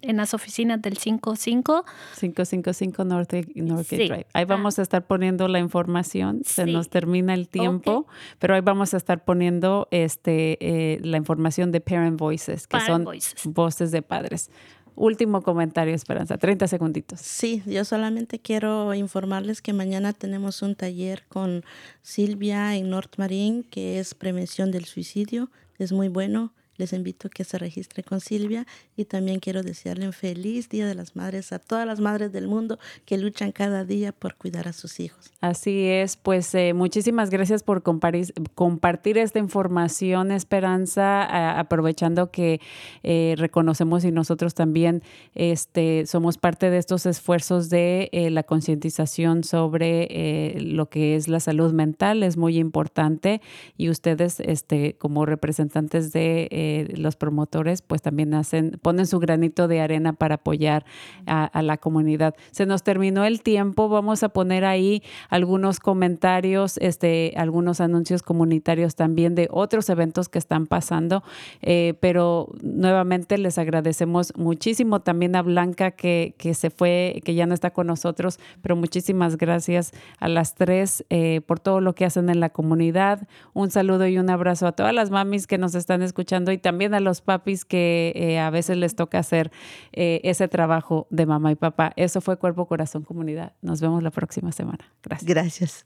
[0.02, 1.84] en las oficinas del 55.
[2.20, 4.26] 555 North, North Drive.
[4.32, 6.42] Ahí vamos a estar poniendo la información.
[6.44, 8.06] Se nos termina el tiempo,
[8.38, 13.08] pero ahí vamos a estar poniendo este, eh, la información de Parent Voices, que son
[13.44, 14.50] voces de padres.
[14.94, 17.20] Último comentario, Esperanza, 30 segunditos.
[17.20, 21.64] Sí, yo solamente quiero informarles que mañana tenemos un taller con
[22.00, 25.50] Silvia en North Marine, que es prevención del suicidio.
[25.78, 28.66] Es muy bueno les invito a que se registren con Silvia
[28.96, 32.48] y también quiero desearle un feliz Día de las Madres a todas las madres del
[32.48, 35.30] mundo que luchan cada día por cuidar a sus hijos.
[35.40, 42.60] Así es, pues eh, muchísimas gracias por compartir, esta información, Esperanza, aprovechando que
[43.02, 45.02] eh, reconocemos y nosotros también
[45.34, 51.40] este, somos parte de estos esfuerzos de eh, la concientización sobre lo que es la
[51.40, 53.40] salud mental, es muy importante
[53.76, 56.48] y ustedes este, como representantes de
[56.96, 60.84] los promotores pues también hacen, ponen su granito de arena para apoyar
[61.26, 62.34] a, a la comunidad.
[62.50, 68.94] Se nos terminó el tiempo, vamos a poner ahí algunos comentarios, este, algunos anuncios comunitarios
[68.94, 71.22] también de otros eventos que están pasando,
[71.62, 77.46] eh, pero nuevamente les agradecemos muchísimo también a Blanca que, que se fue, que ya
[77.46, 82.04] no está con nosotros, pero muchísimas gracias a las tres eh, por todo lo que
[82.04, 83.26] hacen en la comunidad.
[83.54, 86.94] Un saludo y un abrazo a todas las mamis que nos están escuchando y también
[86.94, 89.50] a los papis que eh, a veces les toca hacer
[89.92, 91.92] eh, ese trabajo de mamá y papá.
[91.96, 93.52] Eso fue Cuerpo, Corazón, Comunidad.
[93.62, 94.92] Nos vemos la próxima semana.
[95.02, 95.28] Gracias.
[95.28, 95.84] Gracias.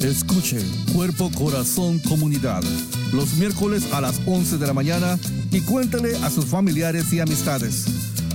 [0.00, 0.58] Escuche
[0.94, 2.62] Cuerpo, Corazón, Comunidad.
[3.12, 5.18] Los miércoles a las 11 de la mañana
[5.50, 8.19] y cuéntale a sus familiares y amistades.